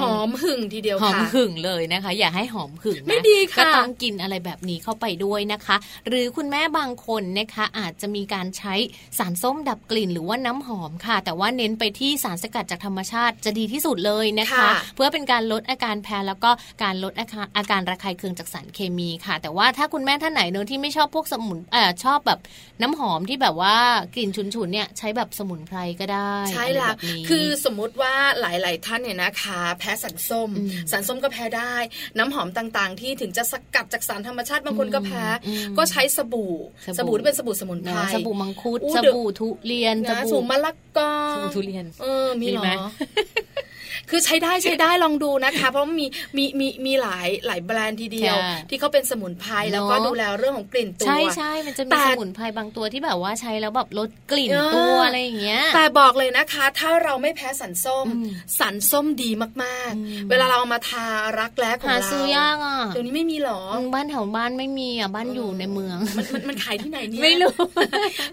[0.00, 5.76] หอมหึ่งทีเดียวค่ะหอมหึ่งเลยนะคะ อย่าให้หอมหึ่งไม่ดีค่ะก็ต้องกินอะไรแบบนี้เข้าไปด้วยนะคะ
[6.08, 8.74] หรือคุณแม่บางคนนะคะอาจจะมีการใช้
[9.18, 16.50] สารส้มดับกลิ่น หรือว่าน้ำหอมค่ะ แต่ว่าเน้นไปที่สารสกัดจากธรรมชาติจะดีที่สุดเลยนะคะ เพื่อเป็นการลดอาการแพ้แล้วก็
[16.82, 22.40] การลดอาการอาการระคายเคืองจากสารเคมีค่ะ แต่ว่าถ้าคุณแม่ท่านไหนเนอะที่ไม่ชอบพวกสมุนเออชอบแบบ
[22.82, 23.76] น้ำหอมที่แบบว่า
[24.14, 26.90] กลิ่นฉุนๆเนี่ยใช้แบบสมุนไพรก็ได้ใช่ละ
[27.28, 30.50] คือสมมุติว่าหลาย ๆ ท่านเนี่ยนะคะ แพ้สันส้ม
[30.92, 31.74] สันส้มก็แพ้ได้
[32.18, 35.24] น้ำหอมต่างๆ ที่ถึงจะสกัดจากสารธรรมชาติบางคนก็แพ้
[35.78, 36.54] ก็ใช้สบู่
[36.98, 42.62] สบู่ที่เป็นสบู่สมุนไพรสบู่มังคุดสบู่ทุเรียนสบู่มะละกอสบู่ทุเรียนเออมีหรอ
[44.10, 48.36] คือใช้ได้ใช้ได้ลองดูนะคะ เพราะมีมีมีมีหลายหลายแบรนด์ทีเดียว
[48.70, 58.06] ที่เขาเป็นสมุนไพรแล้วก็ดูแลเรื่องของกลิ่นตัวใช่ใช่มันจะมีสมุนไพรบางตัวที่แบบว่าใช้แล้วแบบลดกลิ่นตัวอะไรอย่างเงี้ยแต่บอกเลยนะคะ ถ้าเราไม่แพ้สันส้ม
[58.60, 59.30] สันส้มดี
[59.62, 61.06] มากๆ เวลาเราเอามาทา
[61.38, 63.60] รักแร้ของเราหาซื้อยากอะเดี๋ยวนี้ไม่มีหรอ
[63.94, 67.54] บ้านแถวบ้านไม่มีอะบ้านอยู่ในเมือง มันมันขายที่ไหนเนี่ยไม่รู้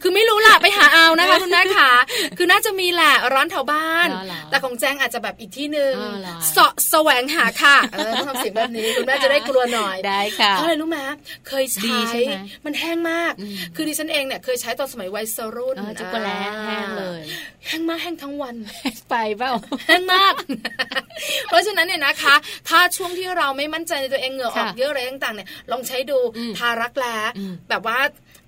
[0.02, 1.90] คือไม่รู้ล่ะไปหาเอานะคะคุณแม่ขา
[2.38, 4.08] คือน่าจะมีแหละร้านแถวบ้าน
[4.50, 5.94] แต่ของแจงอาจจะแบบอีกที่หนึ่ง
[6.52, 11.00] เสาะแสวงหาค่ะเออต้องทำเสียงแบบนี้คุณแม่จะได้กลัวหน่อยได้ค่ะเพราะอะไรรู้ไหม
[11.48, 11.96] เคยใช้
[12.66, 13.34] มันแห้งมาก
[13.76, 17.22] คือดิฉันเองเนี่ยเคยใช้ตอนสมัยวัยรุ่นจุกแล้แห้งเลย
[17.68, 18.56] แห้งมากแห้งทั้งวัน
[19.10, 19.52] ไปเปล่า
[19.88, 20.34] แห้งมาก
[21.48, 22.36] เพราะฉะนั้นเนี่ยนะคะ
[22.70, 26.18] ถ้าช่วงที่เราไม่มั่นใจในตัวเองเหงื่อออกเยอะอะไรต่างๆเนี่ยลองใช้ดู
[26.58, 27.16] ทารักแร้
[27.70, 28.00] แบบว่า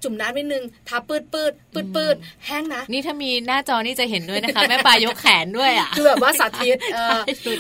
[0.06, 6.78] จุ่มน้ำนิดนึงทาปืดปืดปืดปืดแห้งนะ นี่ถ้ามีหน้าจอนี่จะเห็นด้วยนะคะ แม่ปลายกแขนด้วยอะคือแบบว่าสาธิต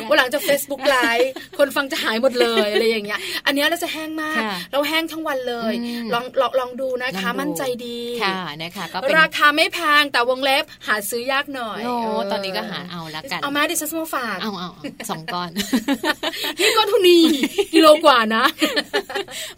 [0.09, 4.41] วันหลังจะ Facebook ไลฟ์คนฟังจะหายหมดเลยอะไรอย่างเงี้ย อันนี้เราจะแห้งมาก
[4.71, 5.73] เราแห้งทั้งวันเลย
[6.13, 11.93] ลองลองลองดูนะคะมั่นใจดีค่ะนะคะก็ราคาไม่แพงแต่วงเล็บหาซื้อยากหน่อยโอ้
[12.31, 14.69] ตอนนี้ก็หาเอาละกันเอามาดิฉันมาฝากเอาเอา
[15.09, 15.49] สองก้อน
[16.59, 17.19] นี่ก้อนทุนี
[17.73, 18.45] กิโลกว่านะ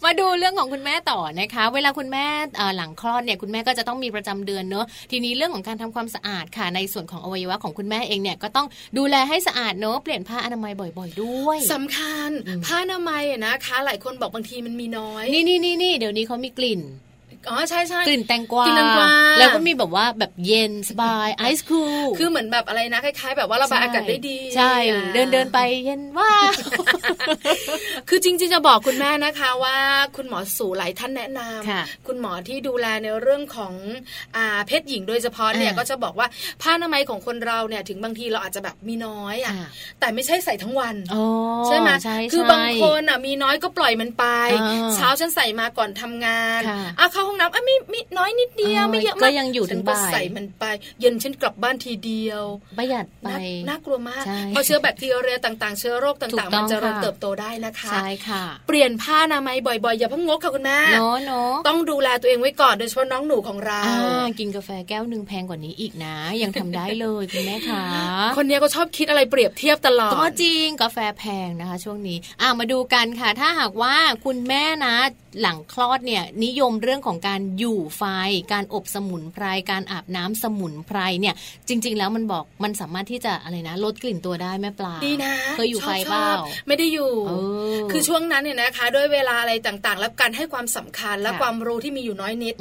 [0.06, 2.26] มาดูเรื่องของคุณแม่ต่อนะคะ เวลาคุณแม่
[2.78, 8.68] หลังคลอดเนี่ยคุณแม่ก็จะต้องมีประจำเดือนเนอะทีนี้เรื่องของการทำความสะอาดค่ะในส่วนของอวัยวะของคุณแม่เองเนี่ยก็ต้อง
[8.98, 12.30] ดูแลให้สะอาดเนอะเปลี่ยนผ้าอนามัยบ่อย ๆ ด้วยสำคัญ
[12.66, 16.82] ผ้าอนามัยนะคะ หลายคนบอกบางทีมันมีน้อย นี่นี่นี่นี่เดี๋ยวนี้เขามีกลิ่น
[17.50, 18.66] อ๋อใช่ใช่กลิ่นแตงกวา
[19.40, 24.74] แล้วก็มีแบบว่าแบบเย็นสบายไอซ์คูลคือเหมือนแบบอะไรนะคล้ายๆ แบบว่าระบายอากาศได้ดี ใช่
[25.14, 26.32] เดินเดินไปเย็นว่า
[28.10, 29.78] คือจริงๆจะบอกคุณแม่นะคะว่า
[30.16, 33.74] คุณหมอสูหลายท่านแนะนำคุณหมอที่ดูแลในเรื่องของ
[34.36, 36.28] อ่าเพศหญิงโดยเฉพาะเนี่ยก็จะบอกว่า
[36.62, 39.54] ผ้าอนามัยของคนเราเนี่ยถึงบางทีเราอาจจะแบบมีน้อยอะ
[40.00, 40.96] แต่ไม่ใช่ใส่ทั้งวัน
[41.68, 41.90] ใช่ไหม
[42.32, 44.26] คือบางคนอะมีน้อยก็ปล่อยมันไป
[44.96, 46.62] เช้าฉันใส่มาก่อนทำงาน
[47.00, 50.64] อะเข้าห้องน้ำอะไม่ไม่น้อยนิดเดียวไม่เยอะมากก็ยังอยู่ถึงบ่ายใส่มันไป
[51.02, 52.44] เย็นฉันกลับบ้านทีเดียว
[52.78, 53.30] ประหยัดไป
[53.68, 63.82] น่ากลัวมากเพราะเชื้อแบคทีเรียต่างๆ เชื้อโรคต่างๆ มันจะเติบโตได้นะคะใช่ค่ะ เปลี่ยนผ้าอนามัยบ่อยๆอย่าเพิ่งงกค่ะคุณแม่เนาะเนาะต้องดูแลตัวเองไว้ก่อนโดยเฉพาะน้องหนูของเรา
[64.40, 67.84] กินกาแฟแก้วหนึ่งแพงกว่านี้อีกนะ ยังทำได้เลยคุณแม่คะ
[68.38, 74.96] คนนี้ก็ชอบคิดอะไรเปรียบเทียบตลอดก็จริงกาแฟแพงนะคะ ช่วงนี้อ่ามาดูกันค่ะ ถ้าหากว่าคุณแม่นะ
[75.42, 78.04] หลังคลอดเนี่ยนิยมเรื่องของการอยู่ไฟ
[78.54, 81.36] การอบสมุนไพร การอาบน้ำสมุนไพรเนี่ย
[81.68, 86.28] จริง ๆ แล้วมันบอกมันสามารถที่จะอะไรนะลดกลิ่นตัวได้แม่ปลาดีนะเคยอยู่ไฟเปล่า
[86.68, 87.12] ไม่ได้อยู่
[87.92, 92.56] คือช่วงนั้นเนี่ยนะคะ ด้วยเวลาอะไรต่างๆ แล้วการให้ความสำคัญและความรู้ที่มีอยู่น้อยนิด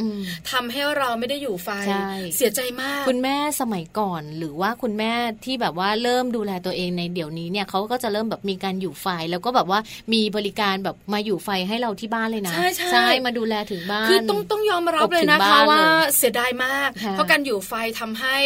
[0.51, 1.69] ทำให้เราไม่ได้อยู่ไฟ
[2.37, 5.13] เสียใจมาก คุณแม่สมัยก่อน หรือว่าคุณแม่
[5.45, 9.81] ที่แบบว่าเริ่มดูแลตัวเองในเดี๋ยวนี้เนี่ยเขาก็จะเริ่มแบบมีการอยู่ไฟแล้วก็แบบว่า
[10.13, 15.81] มีบริการแบบมาอยู่ไฟให้เราที่บ้านเลยนะใช่ใช่มาดูแลถึงบ้านคือต้องต้องยอมรับเลยนะคะว่า
[16.17, 18.37] เสียดายมาก เพราะการอยู่ไฟทำให้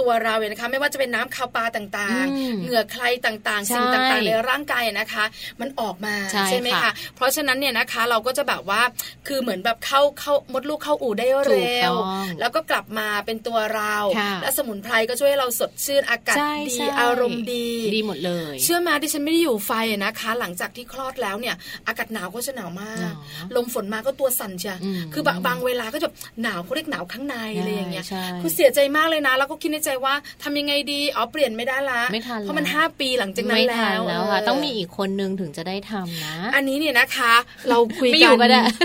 [0.00, 5.24] ตัวเราเนี่ยนะคะ ไม่ว่าจะเป็นน้ำคาวปลาต่างๆ เหงื่อใครต่างๆ สิ่งต่างๆในร่างกายนะคะ
[5.60, 6.14] มันออกมา
[6.48, 8.82] ใช่ไหมคะเพราะฉะนั้นเนี่ยนะคะเราก็จะแบบว่า
[9.28, 11.92] คือเหมือนแบบเข้าเข้ามดลูกเข้าอู่ได้เร็ว
[12.40, 13.96] แล้วก็กลับมาเป็นตัวเรา
[14.42, 16.36] และสมุนไพรก็ช่วยเราสดชื่นอากาศ
[16.70, 19.72] ดีอารมณ์ดี ดีหมดเลย เชื่อมาที่ฉันไม่ได้อยู่ไฟ
[20.04, 23.12] นะคะ หลังจากที่คลอดแล้วเนี่ย อากาศหนาวก็จะหนาวมาก
[23.56, 24.74] ลมฝนมาก็ตัวสั่นจ้ะ
[25.12, 26.08] คือบางเวลาก็จะ
[26.42, 28.04] หนาวเขาเรียกหนาวข้างในอะไรอย่างเงี้ย
[28.42, 32.02] คือเสียใจมากเลยนะ แล้วก็คิดในใจว่าทำยังไงดีอ๋อเปลี่ยนไม่ได้ละ
[32.40, 37.32] เพราะมันห้าปีหลังจากนั้นแล้วแล้วค่ะต้องมีอีกคนนึงถึงจะได้ทำนะ อันนี้เนี่ยนะคะ
[37.68, 38.30] เราคุยกัน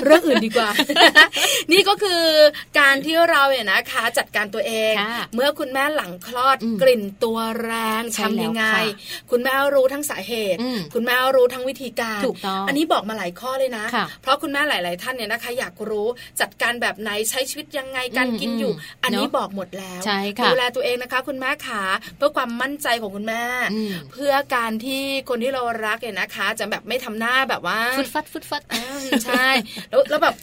[0.06, 0.70] เรื่องอื่นดีกว่า
[1.72, 2.24] นี่ก็คือ
[2.80, 4.93] การที่เราเนี่ยนะคะ จัดการตัวเอง
[5.36, 8.66] เมื่อคุณแม่หลังคลอดกลิ่นตัวแรงทำยังไง
[9.32, 10.60] คุณแม่รู้ทั้งสาเหตุ
[10.93, 12.22] คุณแม่รู้ทั้งวิธีการ
[12.68, 13.86] อันนี้บอกมาหลายข้อเลยนะ
[14.22, 16.08] เพราะคุณแม่หลาย ๆ ท่านเนี่ยนะคะ อยากรู้
[16.39, 18.72] จัดการแบบไหนใช้ชีวิตยังไงการกินอยู่
[19.04, 20.02] อันนี้บอกหมดแล้ว
[20.46, 21.84] ดูแลตัวเองนะคะ คุณแม่ขา
[22.18, 23.44] เพื่อความมั่นใจของคุณแม่
[24.12, 28.62] เพื่อการที่คนที่เรารักเนี่ยนะคะ จะแบบไม่ทำหน้าแบบว่าฟุดฟัดฟุดฟัด
[29.26, 29.46] ใช่
[29.89, 30.36] แล้วแล้วแบบ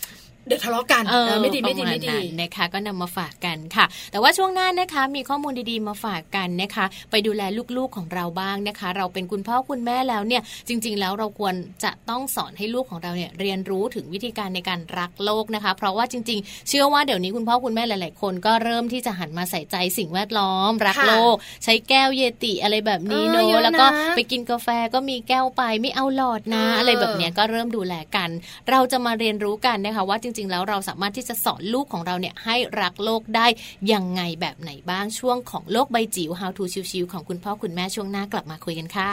[0.46, 1.04] เดี๋ยวทะเลาะกัน
[1.42, 7.42] ไม่ดีไม่ดีไม่ดีนะคะก็นำมาฝากกันค่ะ แต่ว่าช่วงหน้านะคะมีข้อมูลดีๆมาฝากกันนะคะ ไปดูแล
[7.76, 23.86] ลูกๆของเราบ้างนะคะ เราเป็นคุณพ่อคุณแม่แล้วเนี่ยจริง ๆ แล้วเราควรจะต้องสอนให้ลูกของเราเนี่ยเรียนรู้ถึงวิธีการในการรักโลกนะคะ เพราะว่าจริง ๆ เชื่อว่าเดี๋ยวนี้คุณพ่อคุณแม่หลาย ๆ คนก็เริ่มที่จะหันมาใส่ใจสิ่งแวดล้อม รักโลก ใช้แก้วเยติอะไรแบบนี้เนอะแล้วก็
[24.16, 28.30] ไปกินกาแฟก็มีแก้วไปไม่เอาหลอดนะ อะไรแบบนี้ก็เริ่มดูแลกัน
[28.70, 33.46] เราจะมาเรียนรู้กันนะคะว่าจริง ๆ แล้วเราสามารถารถที่จะสอนลูกของเราเนี่ยให้รักโลกได้
[33.92, 39.10] ยังไงแบบไหนบ้างช่วงของโลกใบจิ๋ว How to ชิวๆของคุณพ่อคุณแม่ช่วงหน้ากลับมาคุยกันค่ะ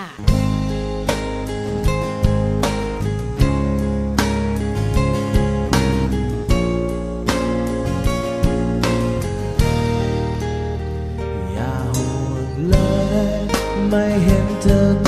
[13.90, 14.68] ไม่เห็นเธ
[15.04, 15.07] อ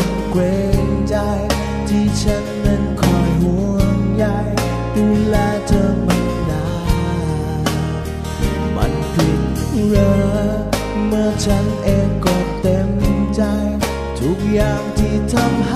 [15.39, 15.68] ที่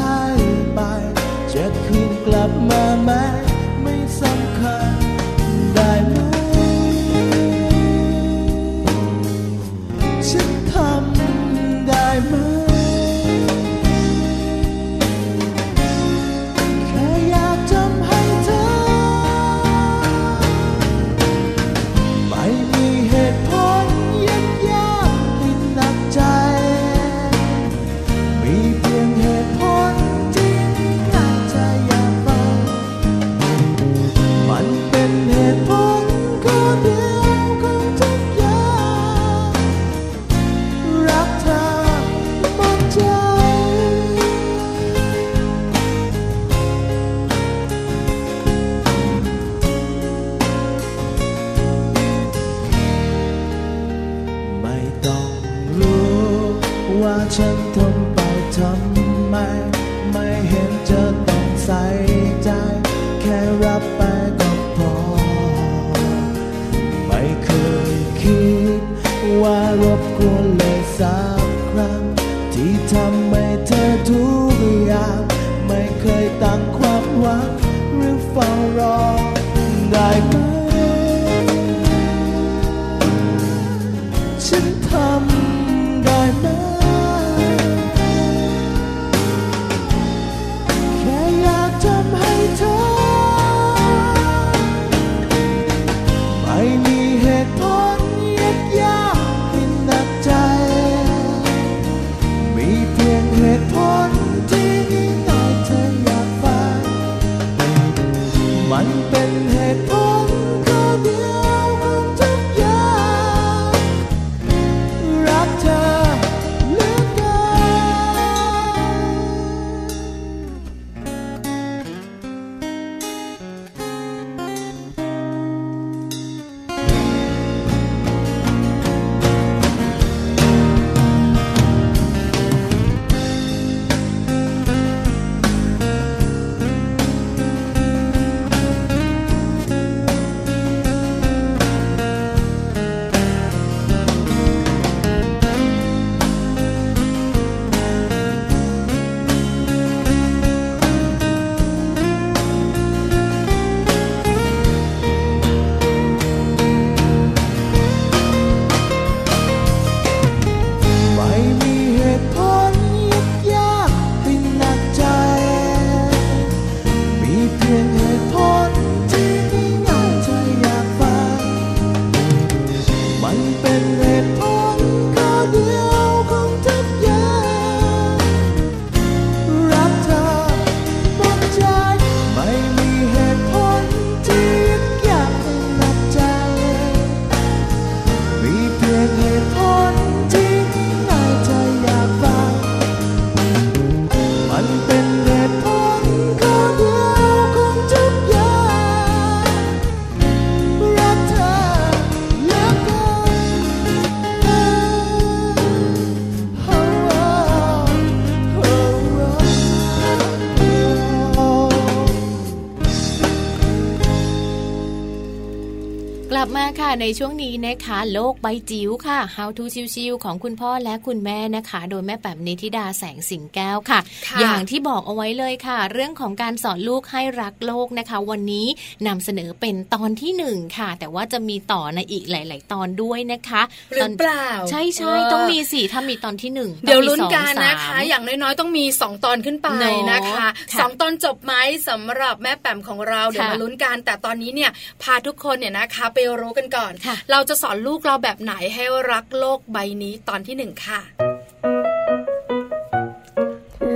[216.44, 219.64] ลับมาค่ะในช่วงนี้นะคะ โลกใบจิ๋วค่ะ How to
[219.96, 224.00] ชิวๆของคุณพ่อและคุณแม่นะคะ โดยแม่แป๋มนิธิดาแสงสิงแก้วค่ะ
[224.40, 228.68] อย่างที่บอกเอาไว้เลยค่ะ เรื่องของการสอนลูกให้รักโลกนะคะ วันนี้
[229.08, 233.62] นำเสนอเป็นตอนที่หนึ่งค่ะ แต่ว่าจะมีต่อในอีกหลาย ๆ ตอนด้วยนะคะ
[233.94, 239.68] หรือเปล่า ใช่ใช่ต้องมีสิถ้ามีตอนที่หนึ่งเดี๋ยวลุ้นกันนะคะ อย่างน้อยๆต้องมีสองตอนขึ้นไป
[240.12, 240.48] นะคะ
[240.80, 241.54] สองตอนจบไหม
[241.90, 244.72] สำหรับแม่แป๋มของเราเดี๋ยวมาลุ้นกันแต่ตอนนี้เนี่ย
[245.04, 246.94] พาทุกคนเนี่ยนะคะไปรู้กันก่อน
[247.32, 251.02] เราจะสอนลูกเราแบบไหนให้รักโลกใบนี้ตอนที่หนึ่งค่ะ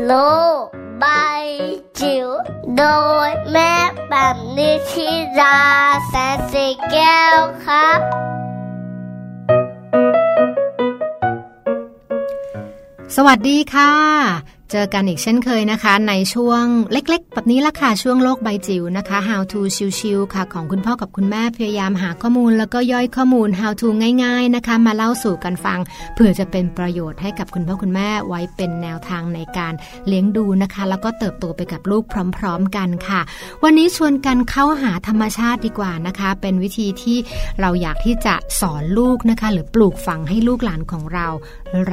[0.06, 0.14] โล
[0.62, 0.64] ก
[1.00, 1.06] ใบ
[2.00, 2.28] จิ๋ว
[2.78, 2.84] โด
[3.28, 3.74] ยแม่
[4.10, 5.10] แบบนิชิ
[5.40, 5.60] รา
[6.08, 8.00] แสนสีแก้วครับ
[13.16, 13.94] สวัสดีค่ะ
[14.72, 19.60] เจอกันอีกเช่นเคยนะคะ ในช่วงเล็กๆ แบบนี้ละค่ะ ช่วงโลกใบจิ๋วนะคะ How to
[20.00, 23.88] ชิวๆค่ะ ของคุณพ่อกับคุณแม่พยายามหาข้อมูล แล้วก็ย่อยข้อมูล How to
[24.24, 25.80] ง่าย ๆนะคะ มาเล่าสู่กันฟัง
[26.16, 29.74] เพื่อจะเป็นประโยชน์ให้กับคุณพ่อคุณแม่ไว้เป็นแนวทางในการ
[30.08, 32.04] เลี้ยงดูนะคะ แล้วก็เติบโตไปกับลูก
[32.38, 33.22] พร้อม ๆ กันค่ะ
[33.64, 37.18] วันนี้ชวนกันเข้าหาธรรมชาติดีกว่านะคะ เป็นวิธีที่
[37.60, 41.28] เราอยากที่จะสอนลูกนะคะ หรือปลูกฝังให้ลูกหลานของเรา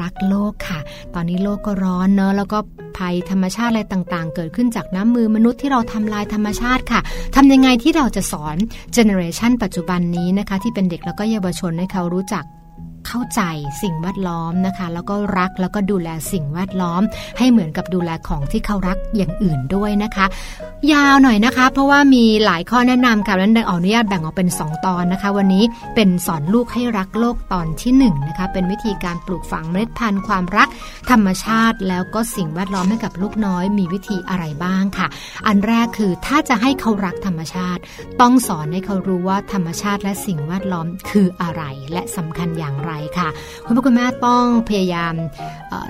[0.00, 0.80] รักโลกค่ะ
[1.14, 2.58] ตอนนี้โลกก็ร้อนเนอะแล้วก็
[2.96, 7.00] ภัยธรรมชาติอะไรต่างๆ เกิดขึ้นจากน้ำมือมนุษย์ที่เราทำลายธรรมชาติค่ะ
[7.34, 8.56] ทำยังไงที่เราจะสอน
[8.92, 12.44] เจเนอเรชันปัจจุบันนี้นะคะ ที่เป็นเด็กแล้วก็เยาวชนให้เขารู้จัก
[13.06, 13.42] เข้าใจ
[13.82, 17.02] สิ่งแวดล้อมนะคะ แล้วก็รักแล้วก็ดูแลสิ่งแวดล้อม
[17.38, 20.26] ให้เหมือนกับดูแลของที่เขารักอย่างอื่นด้วยนะคะ
[20.92, 30.68] ยาวหน่อยนะคะ เพราะว่ามีหลายข้อแนะนำค่ะนั้นขออนุญาตแบ่งออกเป็น 2 ตอนนะคะ วันนี้เป็นสอนลูกให้รักโลกตอนที่1นนะคะเป็นวิธีการปลูกฝังเมล็ดพันธุ์ความรัก
[31.10, 35.06] ธรรมชาติแล้วก็สิ่งแวดล้อมให้กับลูกน้อย มีวิธีอะไรบ้างค่ะ
[35.46, 37.80] อันแรกคือถ้าจะให้เขารักธรรมชาติ
[38.20, 43.28] ต้องสอนให้เขารู้ว่าธรรมชาติและสิ่งแวดล้อมคืออะไรและสำคัญอย่างไรค่ะ
[43.66, 45.14] คุณพ่อคุณแม่ต้องพยายาม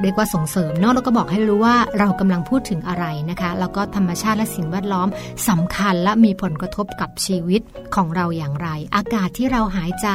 [0.03, 5.09] เรียกว่าส่งเสริมเนาะแล้วก็บอกให้รู้ว่าเรากำลังพูดถึงอะไรนะคะ แล้วก็ธรรมชาติและสิ่งแวดล้อม
[5.49, 7.61] สำคัญและมีผลกระทบกับชีวิต
[7.95, 10.09] ของเราอย่างไร อากาศที่เราหายใจ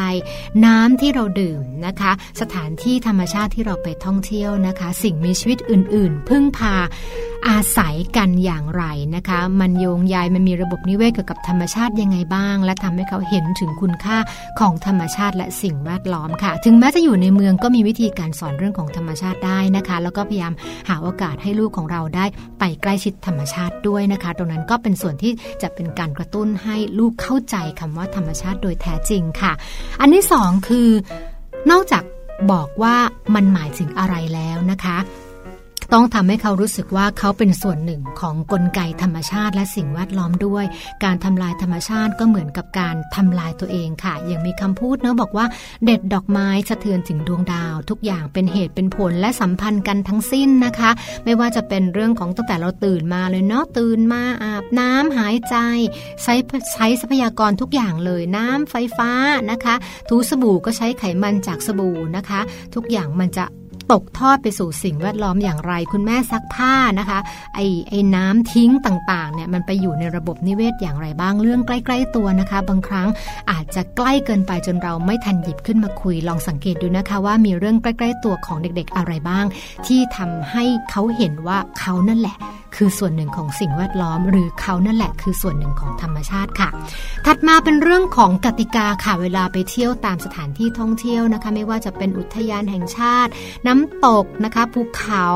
[0.65, 2.11] น้ำที่เราดื่มนะคะ
[2.41, 6.75] สถานที่ธรรมชาติที่เราไปท่องเที่ยวนะคะ สิ่งมีชีวิตอื่น ๆ พึ่งพา
[7.49, 8.83] อาศัยกันอย่างไร
[9.15, 14.17] นะคะ มันโยงใยมันมีระบบนิเวศเกี่ยวกับธรรมชาติยังไงบ้าง และทำให้เขาเห็นถึงคุณค่า
[14.59, 20.53] ของธรรมชาติและสิ่งแวดล้อมค่ะ ถึงแม้จะอยู่ในเมืองก็มีวิธีการสอนเรื่องของธรรมชาติได้นะคะ แล้วก็พยายาม
[20.89, 22.25] หาโอกาสให้ลูกของเราได้
[22.59, 29.53] ไปใกล้ชิดธรรมชาติด้วยนะคะ ตรงนั้นก็เป็นส่วนที่จะเป็นการกระตุ้นให้ลูกเข้าใจคำว่าธรรมชาติโดยแท้จริงค่ะ
[30.01, 30.89] อันที่สองคือ
[31.71, 32.03] นอกจาก
[32.51, 32.95] บอกว่า
[33.35, 34.97] มันหมายถึงอะไรแล้วนะคะ
[35.93, 40.65] ต้องทำให้เขารู้สึกว่าเขาเป็นส่วนหนึ่งของกลไกธรรมชาติ และสิ่งแวดล้อมด้วย
[41.03, 45.45] การทำลายธรรมชาติก็เหมือนกับการทำลายตัวเองค่ะอย่างมีคำพูดเนาะบอกว่า
[45.85, 50.91] เด็ดดอกไม้สะเทือนถึงดวงดาว ทุกอย่างเป็นเหตุเป็นผลและสัมพันธ์กันทั้งสิ้นนะคะ
[51.25, 55.55] ไม่ว่าจะเป็นเรื่องของตั้งแต่เราตื่นมาเลยเนาะตื่นมาอาบน้ำหายใจ
[56.23, 56.33] ใช้
[56.73, 59.11] ใช้ทรัพยากรทุกอย่างเลยน้ำไฟฟ้า
[59.51, 59.75] นะคะ
[60.09, 62.39] ทูสบู่ก็ใช้ไขมันจากสบู่นะคะ
[62.75, 63.45] ทุกอย่างมันจะ
[63.91, 67.19] ตกทอดไปสู่สิ่งแวดล้อมอย่างไร คุณแม่ซักผ้านะคะ
[67.55, 73.07] ไอ้ไอ้น้ำทิ้งต่างๆเนี่ยมันไปอยู่ในระบบนิเวศอย่างไรบ้างเรื่องใกล้ ๆ ตัวนะคะ บางครั้ง
[73.51, 79.45] อาจจะใกล้เกินไปจนเราไม่ทันหยิบขึ้นมาคุยลองสังเกตดูนะคะ ว่ามีเรื่องใกล้ ๆ ตัวของเด็กๆอะไรบ้าง
[79.85, 82.37] ที่ทำให้เขาเห็นว่าเขานั่นแหละ
[82.77, 86.69] คือส่วนหนึ่งของสิ่งแวดล้อม หรือเขานั่นแหละ คือส่วนหนึ่งของธรรมชาติค่ะ
[87.25, 93.31] ถัดมาเป็นเรื่องของกติกาค่ะเวลาไปเที่ยวตามสถานที่ท่องเที่ยวนะคะ ไม่ว่าจะเป็นอุทยานแห่งชาติ
[93.67, 95.27] น้ำตกนะคะ ภูเขา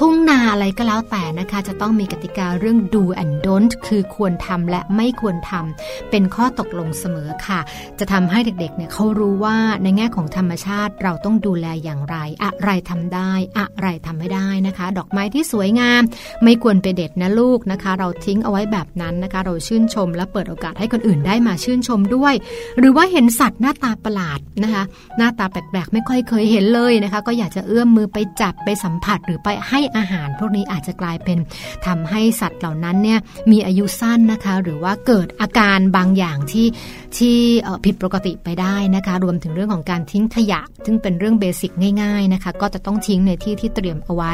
[0.00, 7.60] ทุ่งนาอะไรก็แล้วแต่นะคะ จะต้องมีกติกาเรื่อง do and don't คือควรทำและไม่ควรทำเป็นข้อตกลงเสมอค่ะ
[7.98, 16.02] จะทำให้เด็กๆเนี่ยเขารู้ว่าในแง่ของธรรมชาติเราต้องดูแลอย่างไร อะไรทำได้ อะไรทำไม่ได้นะคะ ดอกไม้ที่สวยงาม
[16.44, 22.34] ไม่ควรไปเด็ดนะลูกนะคะ เราทิ้งเอาไว้แบบนั้นนะคะ เราชื่นชม และเปิดโอกาสให้คนอื่นได้มาชื่นชมด้วย
[22.78, 24.82] หรือว่าเห็นสัตว์หน้าตาประหลาดนะคะ
[25.18, 31.38] หน้าตาแปลกๆ ไม่ค่อยเคยเห็นเลยนะคะ ก็อยากจะอื้อมมือไปจับไปสัมผัสหรือไปให้อาหาร พวกนี้อาจจะกลายเป็น
[31.86, 33.18] ทำให้สัตว์เหล่านั้นเนี่ย
[33.50, 36.66] มีอายุสั้นนะคะ หรือว่าเกิดอาการบางอย่างที่
[37.16, 37.36] ที่
[37.84, 44.32] ผิดปกติไปได้นะคะ รวมถึงเรื่องของการทิ้งขยะ ซึ่งเป็นเรื่องเบสิกง่ายๆนะคะ ก็จะต้องทิ้งในที่ที่เตรียมเอาไว้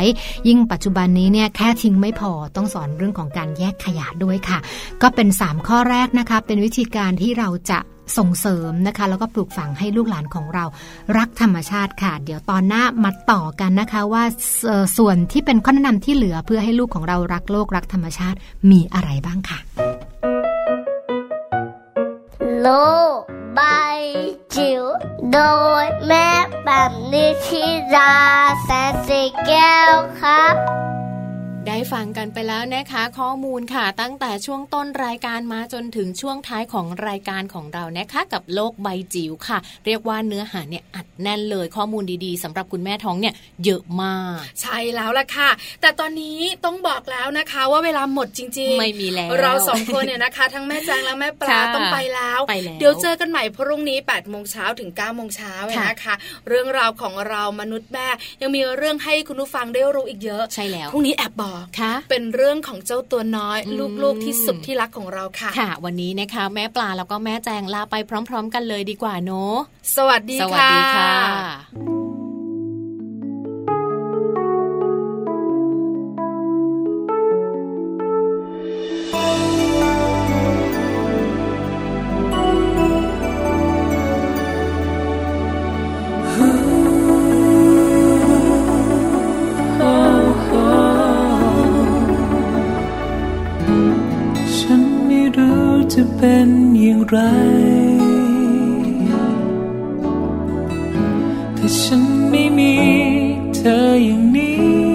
[0.49, 4.59] ยิ่งปัจจุบันนี้เนี่ยแค่ทิ้งไม่พอต้องสอนเรื่องของการแยกขยะด้วยค่ะ
[5.03, 7.78] ก็เป็น 3 ข้อแรกนะคะ เป็นวิธีการที่เราจะ
[8.18, 10.64] ส่งเสริมนะคะ แล้วก็ปลูกฝังให้ลูกหลานของเรา
[11.18, 14.22] รักธรรมชาติค่ะ เดี๋ยวตอนหน้ามาต่อกันนะคะว่า
[14.96, 18.38] ส่วนที่เป็นข้อแนะนำที่เหลือเพื่อให้ลูกของเรารักโลกรักธรรมชาติ
[18.70, 19.59] มีอะไรบ้างค่ะ
[22.61, 22.68] โล
[23.16, 23.20] ก
[23.59, 24.00] บาย
[24.54, 24.82] จิ๋ว
[25.32, 25.38] โด
[25.82, 26.28] ยแม่
[26.64, 28.14] แบบนิชิรา
[28.62, 30.54] แสนสีแก้วครับ
[31.66, 43.34] ได้ฟังกันไปแล้วนะคะ ข้อมูลค่ะ ตั้งแต่ช่วงต้นรายการมาจนถึงช่วงท้ายของรายการของเรานะคะ กับโลกใบจิ๋วค่ะ เรียกว่าเนื้อหาเนี่ยอัดแน่นเลยข้อมูลดีๆสำหรับคุณแม่ท้องเนี่ย
[43.64, 45.50] เยอะมาก ใช่แล้วล่ะค่ะ
[45.80, 55.54] แต่ตอนนี้ต้องบอกแล้วนะคะว่าเวลาหมดจริง ๆ ไม่มีแล้วเราสองคนเนี่ยนะคะ ทั้งแม่แจงและแม่ปลาต้องไปแล้วไปแล้วเดี๋ยวเจอกันใหม่พรุ่งนี้8ปดโมงเช้าถึง9ก้าโมงเช้า
[55.88, 56.14] นะคะ
[56.48, 58.09] เรื่องราวของเรามนุษย์แม่
[58.42, 61.47] ยังมีเรื่องให้คุณผู้ฟังได้รู้อีกเยอะใช่แล้วพรุ่งนี้แอบบอก
[62.11, 63.59] เป็นเรื่องของเจ้าตัวน้อย
[64.03, 67.96] ลูกๆที่สุดที่รักของเราค่ะ ค่ะ วันนี้นะคะ แม่ปลาแล้วก็แม่แจงลาไป
[68.28, 69.55] พร้อม ๆ กันเลยดีกว่าเนาะ
[69.96, 72.28] สวัสดีค่ะ สวัสดีค่ะ
[95.95, 96.49] จะเป็น
[96.80, 97.18] อย่างไร
[101.55, 102.74] แต่ฉันไม่มี
[103.55, 104.89] เธออย่างนี้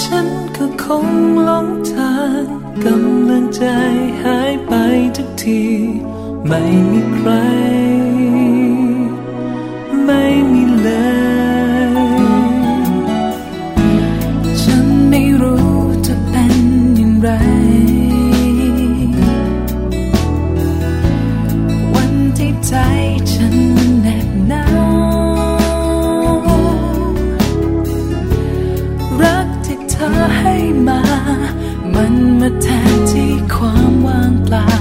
[0.00, 0.26] ฉัน
[0.56, 1.06] ก็คง
[1.44, 2.44] หลงทาง
[2.84, 3.64] กำลังใจ
[4.22, 4.72] หายไป
[5.16, 5.62] ทุกที
[6.48, 7.30] ไม่มีใคร
[10.04, 10.88] ไม่มีเล
[11.26, 11.27] ย
[30.38, 30.54] ให้
[30.88, 31.00] มา
[31.94, 34.77] มันมาแทนที่ความว่างเปล่า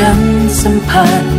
[0.00, 1.29] จ